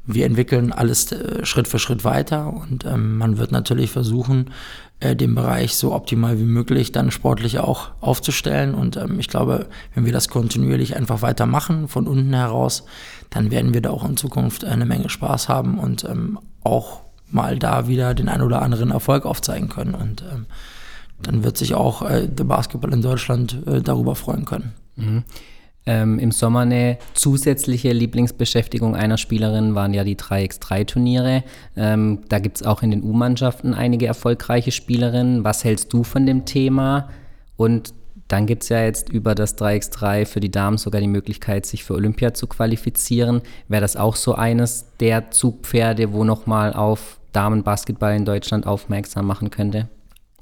wir 0.05 0.25
entwickeln 0.25 0.71
alles 0.71 1.11
äh, 1.11 1.45
Schritt 1.45 1.67
für 1.67 1.79
Schritt 1.79 2.03
weiter 2.03 2.53
und 2.53 2.85
ähm, 2.85 3.17
man 3.17 3.37
wird 3.37 3.51
natürlich 3.51 3.91
versuchen, 3.91 4.51
äh, 4.99 5.15
den 5.15 5.35
Bereich 5.35 5.75
so 5.75 5.93
optimal 5.93 6.39
wie 6.39 6.45
möglich 6.45 6.91
dann 6.91 7.11
sportlich 7.11 7.59
auch 7.59 7.91
aufzustellen. 8.01 8.73
Und 8.73 8.97
ähm, 8.97 9.19
ich 9.19 9.27
glaube, 9.27 9.67
wenn 9.93 10.05
wir 10.05 10.13
das 10.13 10.29
kontinuierlich 10.29 10.95
einfach 10.95 11.21
weitermachen, 11.21 11.87
von 11.87 12.07
unten 12.07 12.33
heraus, 12.33 12.85
dann 13.29 13.51
werden 13.51 13.73
wir 13.73 13.81
da 13.81 13.89
auch 13.89 14.07
in 14.07 14.17
Zukunft 14.17 14.63
eine 14.63 14.85
Menge 14.85 15.09
Spaß 15.09 15.49
haben 15.49 15.79
und 15.79 16.05
ähm, 16.05 16.39
auch 16.63 17.01
mal 17.29 17.59
da 17.59 17.87
wieder 17.87 18.13
den 18.13 18.29
ein 18.29 18.41
oder 18.41 18.61
anderen 18.61 18.91
Erfolg 18.91 19.25
aufzeigen 19.25 19.69
können. 19.69 19.95
Und 19.95 20.23
ähm, 20.31 20.45
dann 21.21 21.43
wird 21.43 21.57
sich 21.57 21.73
auch 21.73 22.01
äh, 22.01 22.27
der 22.27 22.43
Basketball 22.45 22.93
in 22.93 23.01
Deutschland 23.01 23.65
äh, 23.67 23.81
darüber 23.81 24.15
freuen 24.15 24.45
können. 24.45 24.73
Mhm. 24.95 25.23
Ähm, 25.87 26.17
Im 26.17 26.31
Sommer 26.31 26.61
eine 26.61 26.97
zusätzliche 27.13 27.91
Lieblingsbeschäftigung 27.91 28.95
einer 28.95 29.17
Spielerin 29.17 29.75
waren 29.75 29.93
ja 29.93 30.03
die 30.03 30.15
3x3-Turniere. 30.15 31.43
Ähm, 31.75 32.21
da 32.27 32.39
gibt 32.39 32.57
es 32.57 32.63
auch 32.63 32.81
in 32.81 32.91
den 32.91 33.03
U-Mannschaften 33.03 33.73
einige 33.73 34.07
erfolgreiche 34.07 34.71
Spielerinnen. 34.71 35.43
Was 35.43 35.63
hältst 35.63 35.93
du 35.93 36.03
von 36.03 36.25
dem 36.25 36.45
Thema? 36.45 37.09
Und 37.55 37.93
dann 38.27 38.47
gibt 38.47 38.63
es 38.63 38.69
ja 38.69 38.83
jetzt 38.83 39.09
über 39.09 39.35
das 39.35 39.57
3x3 39.57 40.25
für 40.25 40.39
die 40.39 40.49
Damen 40.49 40.79
sogar 40.79 40.99
die 40.99 41.07
Möglichkeit, 41.07 41.65
sich 41.67 41.83
für 41.83 41.93
Olympia 41.93 42.33
zu 42.33 42.47
qualifizieren. 42.47 43.41
Wäre 43.67 43.81
das 43.81 43.95
auch 43.95 44.15
so 44.15 44.33
eines 44.33 44.87
der 44.99 45.29
Zugpferde, 45.29 46.11
wo 46.11 46.23
nochmal 46.23 46.73
auf 46.73 47.19
Damenbasketball 47.33 48.15
in 48.15 48.25
Deutschland 48.25 48.65
aufmerksam 48.65 49.27
machen 49.27 49.51
könnte? 49.51 49.89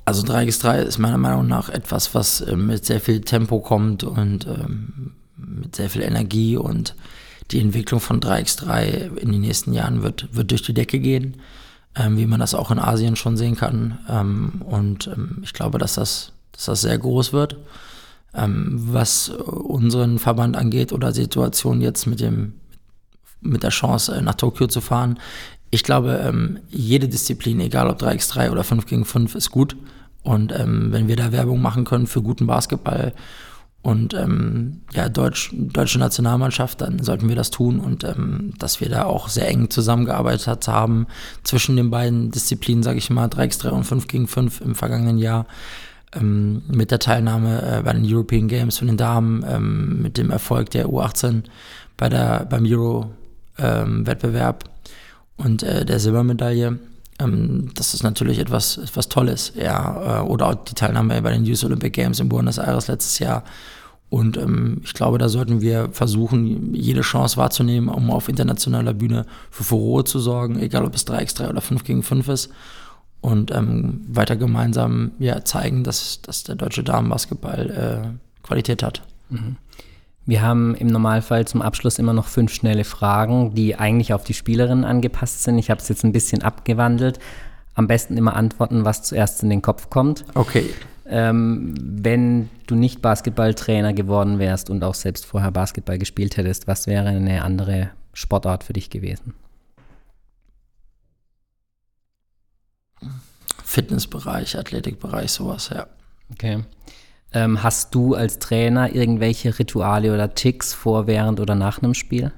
Also 0.05 0.25
3x3 0.25 0.81
ist 0.83 0.99
meiner 0.99 1.17
Meinung 1.17 1.47
nach 1.47 1.69
etwas, 1.69 2.15
was 2.15 2.41
äh, 2.41 2.55
mit 2.55 2.85
sehr 2.85 3.01
viel 3.01 3.21
Tempo 3.21 3.59
kommt 3.59 4.03
und 4.03 4.47
ähm, 4.47 5.13
mit 5.45 5.75
sehr 5.75 5.89
viel 5.89 6.01
Energie 6.01 6.57
und 6.57 6.95
die 7.51 7.59
Entwicklung 7.59 7.99
von 7.99 8.19
3x3 8.19 9.17
in 9.17 9.31
den 9.31 9.41
nächsten 9.41 9.73
Jahren 9.73 10.01
wird, 10.01 10.35
wird 10.35 10.51
durch 10.51 10.63
die 10.63 10.73
Decke 10.73 10.99
gehen, 10.99 11.37
ähm, 11.95 12.17
wie 12.17 12.25
man 12.25 12.39
das 12.39 12.55
auch 12.55 12.71
in 12.71 12.79
Asien 12.79 13.15
schon 13.15 13.37
sehen 13.37 13.55
kann. 13.55 13.99
Ähm, 14.09 14.61
und 14.65 15.07
ähm, 15.07 15.39
ich 15.43 15.53
glaube, 15.53 15.77
dass 15.77 15.95
das 15.95 16.33
dass 16.53 16.65
das 16.65 16.81
sehr 16.81 16.97
groß 16.97 17.33
wird. 17.33 17.57
Ähm, 18.33 18.79
was 18.91 19.29
unseren 19.29 20.17
Verband 20.17 20.55
angeht 20.55 20.93
oder 20.93 21.11
Situation 21.11 21.81
jetzt 21.81 22.07
mit 22.07 22.19
dem 22.19 22.53
mit 23.41 23.61
der 23.61 23.69
Chance 23.69 24.15
äh, 24.15 24.21
nach 24.21 24.35
Tokio 24.35 24.67
zu 24.67 24.79
fahren. 24.79 25.19
Ich 25.69 25.83
glaube, 25.83 26.21
ähm, 26.23 26.59
jede 26.69 27.09
Disziplin, 27.09 27.59
egal 27.59 27.89
ob 27.89 28.01
3x3 28.01 28.51
oder 28.51 28.63
5 28.63 28.85
gegen 28.85 29.05
5, 29.05 29.35
ist 29.35 29.51
gut. 29.51 29.75
Und 30.21 30.57
ähm, 30.57 30.91
wenn 30.91 31.07
wir 31.09 31.17
da 31.17 31.31
Werbung 31.31 31.61
machen 31.61 31.83
können 31.83 32.07
für 32.07 32.21
guten 32.21 32.47
Basketball 32.47 33.13
und 33.83 34.13
ähm, 34.13 34.81
ja, 34.93 35.09
Deutsch, 35.09 35.51
deutsche 35.53 35.99
Nationalmannschaft, 35.99 36.79
dann 36.79 37.03
sollten 37.03 37.27
wir 37.27 37.35
das 37.35 37.51
tun 37.51 37.81
und 37.81 38.05
ähm, 38.05 38.53
dass 38.57 38.79
wir 38.79 38.87
da 38.87 39.03
auch 39.03 39.27
sehr 39.27 39.49
eng 39.49 39.69
zusammengearbeitet 39.69 40.69
haben 40.69 41.05
zwischen 41.43 41.75
den 41.75 41.89
beiden 41.89 42.31
Disziplinen, 42.31 42.81
sage 42.81 42.97
ich 42.97 43.09
mal, 43.09 43.27
3x3 43.27 43.69
und 43.69 43.83
5 43.83 44.07
gegen 44.07 44.27
5 44.27 44.61
im 44.61 44.75
vergangenen 44.75 45.17
Jahr 45.17 45.47
ähm, 46.15 46.61
mit 46.69 46.91
der 46.91 46.99
Teilnahme 46.99 47.61
äh, 47.61 47.81
bei 47.83 47.91
den 47.91 48.05
European 48.05 48.47
Games 48.47 48.77
von 48.77 48.87
den 48.87 48.95
Damen, 48.95 49.45
ähm, 49.45 50.01
mit 50.01 50.17
dem 50.17 50.31
Erfolg 50.31 50.69
der 50.69 50.87
U18 50.87 51.43
bei 51.97 52.07
der, 52.07 52.45
beim 52.49 52.65
Euro-Wettbewerb 52.65 54.63
ähm, 54.63 55.45
und 55.45 55.63
äh, 55.63 55.83
der 55.83 55.99
Silbermedaille. 55.99 56.79
Ähm, 57.19 57.71
das 57.75 57.93
ist 57.93 58.03
natürlich 58.03 58.39
etwas, 58.39 58.77
etwas 58.77 59.09
Tolles. 59.09 59.53
Ja, 59.55 60.21
äh, 60.21 60.23
oder 60.23 60.47
auch 60.47 60.55
die 60.55 60.73
Teilnahme 60.73 61.21
bei 61.21 61.31
den 61.31 61.45
Youth 61.45 61.63
Olympic 61.63 61.91
Games 61.91 62.19
in 62.19 62.29
Buenos 62.29 62.57
Aires 62.57 62.87
letztes 62.87 63.19
Jahr. 63.19 63.43
Und 64.09 64.37
ähm, 64.37 64.81
ich 64.83 64.93
glaube, 64.93 65.17
da 65.17 65.27
sollten 65.27 65.61
wir 65.61 65.89
versuchen, 65.91 66.75
jede 66.75 67.01
Chance 67.01 67.37
wahrzunehmen, 67.37 67.89
um 67.89 68.11
auf 68.11 68.29
internationaler 68.29 68.93
Bühne 68.93 69.25
für 69.49 69.63
Furore 69.63 70.03
zu 70.03 70.19
sorgen, 70.19 70.59
egal 70.59 70.85
ob 70.85 70.93
es 70.93 71.07
3x3 71.07 71.49
oder 71.49 71.61
5 71.61 71.83
gegen 71.83 72.03
5 72.03 72.27
ist. 72.27 72.49
Und 73.21 73.51
ähm, 73.51 74.01
weiter 74.07 74.35
gemeinsam 74.35 75.13
ja, 75.17 75.43
zeigen, 75.45 75.83
dass, 75.83 76.21
dass 76.21 76.43
der 76.43 76.55
deutsche 76.55 76.83
Damenbasketball 76.83 77.69
äh, 77.71 78.45
Qualität 78.45 78.83
hat. 78.83 79.01
Mhm. 79.29 79.55
Wir 80.25 80.41
haben 80.41 80.75
im 80.75 80.87
Normalfall 80.87 81.45
zum 81.45 81.61
Abschluss 81.61 81.99
immer 81.99 82.13
noch 82.13 82.27
fünf 82.27 82.53
schnelle 82.53 82.85
Fragen, 82.85 83.53
die 83.55 83.75
eigentlich 83.75 84.13
auf 84.13 84.23
die 84.23 84.33
Spielerin 84.33 84.85
angepasst 84.85 85.43
sind. 85.43 85.57
Ich 85.57 85.69
habe 85.69 85.81
es 85.81 85.89
jetzt 85.89 86.05
ein 86.05 86.13
bisschen 86.13 86.43
abgewandelt. 86.43 87.19
Am 87.75 87.87
besten 87.87 88.15
immer 88.15 88.35
antworten, 88.35 88.85
was 88.85 89.03
zuerst 89.03 89.43
in 89.43 89.49
den 89.49 89.61
Kopf 89.61 89.89
kommt. 89.89 90.23
Okay. 90.35 90.69
Ähm, 91.05 91.73
wenn 91.77 92.49
du 92.67 92.75
nicht 92.75 93.01
Basketballtrainer 93.01 93.93
geworden 93.93 94.39
wärst 94.39 94.69
und 94.69 94.83
auch 94.83 94.93
selbst 94.93 95.25
vorher 95.25 95.51
Basketball 95.51 95.97
gespielt 95.97 96.37
hättest, 96.37 96.67
was 96.67 96.87
wäre 96.87 97.09
eine 97.09 97.43
andere 97.43 97.89
Sportart 98.13 98.63
für 98.63 98.73
dich 98.73 98.89
gewesen? 98.89 99.33
Fitnessbereich, 103.65 104.57
Athletikbereich, 104.57 105.31
sowas, 105.31 105.69
ja. 105.73 105.87
Okay. 106.31 106.63
Ähm, 107.33 107.63
hast 107.63 107.95
du 107.95 108.13
als 108.13 108.39
Trainer 108.39 108.93
irgendwelche 108.93 109.57
Rituale 109.57 110.13
oder 110.13 110.33
Ticks 110.35 110.73
vor, 110.73 111.07
während 111.07 111.39
oder 111.39 111.55
nach 111.55 111.81
einem 111.81 111.93
Spiel? 111.93 112.31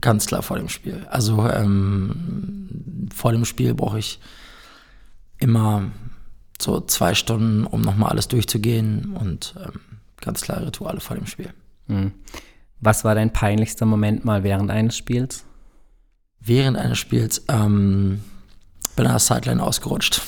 Ganz 0.00 0.26
klar 0.26 0.42
vor 0.42 0.58
dem 0.58 0.68
Spiel. 0.68 1.06
Also 1.10 1.48
ähm, 1.48 3.08
vor 3.14 3.32
dem 3.32 3.44
Spiel 3.44 3.74
brauche 3.74 3.98
ich 3.98 4.20
immer 5.38 5.90
so 6.60 6.80
zwei 6.80 7.14
Stunden, 7.14 7.64
um 7.64 7.80
nochmal 7.80 8.10
alles 8.10 8.28
durchzugehen 8.28 9.16
und 9.16 9.54
ähm, 9.58 9.80
ganz 10.20 10.42
klar 10.42 10.64
Rituale 10.66 11.00
vor 11.00 11.16
dem 11.16 11.26
Spiel. 11.26 11.52
Mhm. 11.86 12.12
Was 12.80 13.04
war 13.04 13.14
dein 13.14 13.32
peinlichster 13.32 13.86
Moment 13.86 14.24
mal 14.24 14.42
während 14.42 14.70
eines 14.70 14.96
Spiels? 14.96 15.44
Während 16.38 16.76
eines 16.78 16.98
Spiels 16.98 17.44
ähm, 17.48 18.20
bin 18.96 19.06
an 19.06 19.12
der 19.12 19.18
Sideline 19.18 19.62
ausgerutscht. 19.62 20.22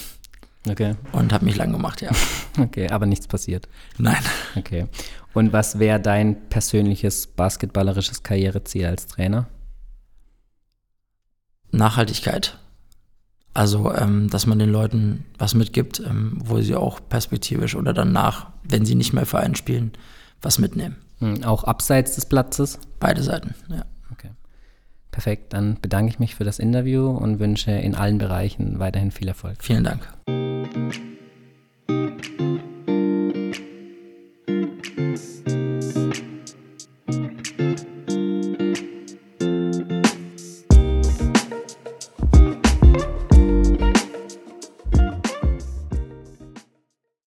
Okay. 0.69 0.95
Und 1.13 1.33
habe 1.33 1.45
mich 1.45 1.57
lang 1.57 1.73
gemacht, 1.73 2.01
ja. 2.03 2.11
Okay, 2.59 2.89
aber 2.89 3.07
nichts 3.07 3.27
passiert. 3.27 3.67
Nein. 3.99 4.23
Okay. 4.57 4.87
Und 5.33 5.53
was 5.53 5.79
wäre 5.79 5.99
dein 5.99 6.49
persönliches 6.51 7.27
basketballerisches 7.27 8.23
Karriereziel 8.23 8.87
als 8.87 9.07
Trainer? 9.07 9.49
Nachhaltigkeit. 11.71 12.59
Also, 13.55 13.95
ähm, 13.95 14.29
dass 14.31 14.47
man 14.47 14.59
den 14.59 14.71
Leuten 14.71 15.25
was 15.39 15.55
mitgibt, 15.55 16.01
ähm, 16.01 16.39
wo 16.43 16.61
sie 16.61 16.75
auch 16.75 17.01
perspektivisch 17.09 17.75
oder 17.75 17.93
danach, 17.93 18.51
wenn 18.63 18.85
sie 18.85 18.95
nicht 18.95 19.13
mehr 19.13 19.27
für 19.27 19.41
einen 19.41 19.55
spielen, 19.55 19.93
was 20.41 20.59
mitnehmen. 20.59 20.97
Hm, 21.19 21.45
auch 21.45 21.65
abseits 21.65 22.15
des 22.15 22.27
Platzes? 22.27 22.79
Beide 23.01 23.23
Seiten, 23.23 23.55
ja. 23.69 23.85
Perfekt, 25.13 25.53
dann 25.53 25.77
bedanke 25.81 26.11
ich 26.11 26.19
mich 26.19 26.35
für 26.35 26.45
das 26.45 26.59
Interview 26.59 27.11
und 27.11 27.39
wünsche 27.39 27.71
in 27.71 27.95
allen 27.95 28.17
Bereichen 28.17 28.79
weiterhin 28.79 29.11
viel 29.11 29.29
Erfolg. 29.29 29.59
Vielen 29.61 29.85
Dank. 29.85 30.09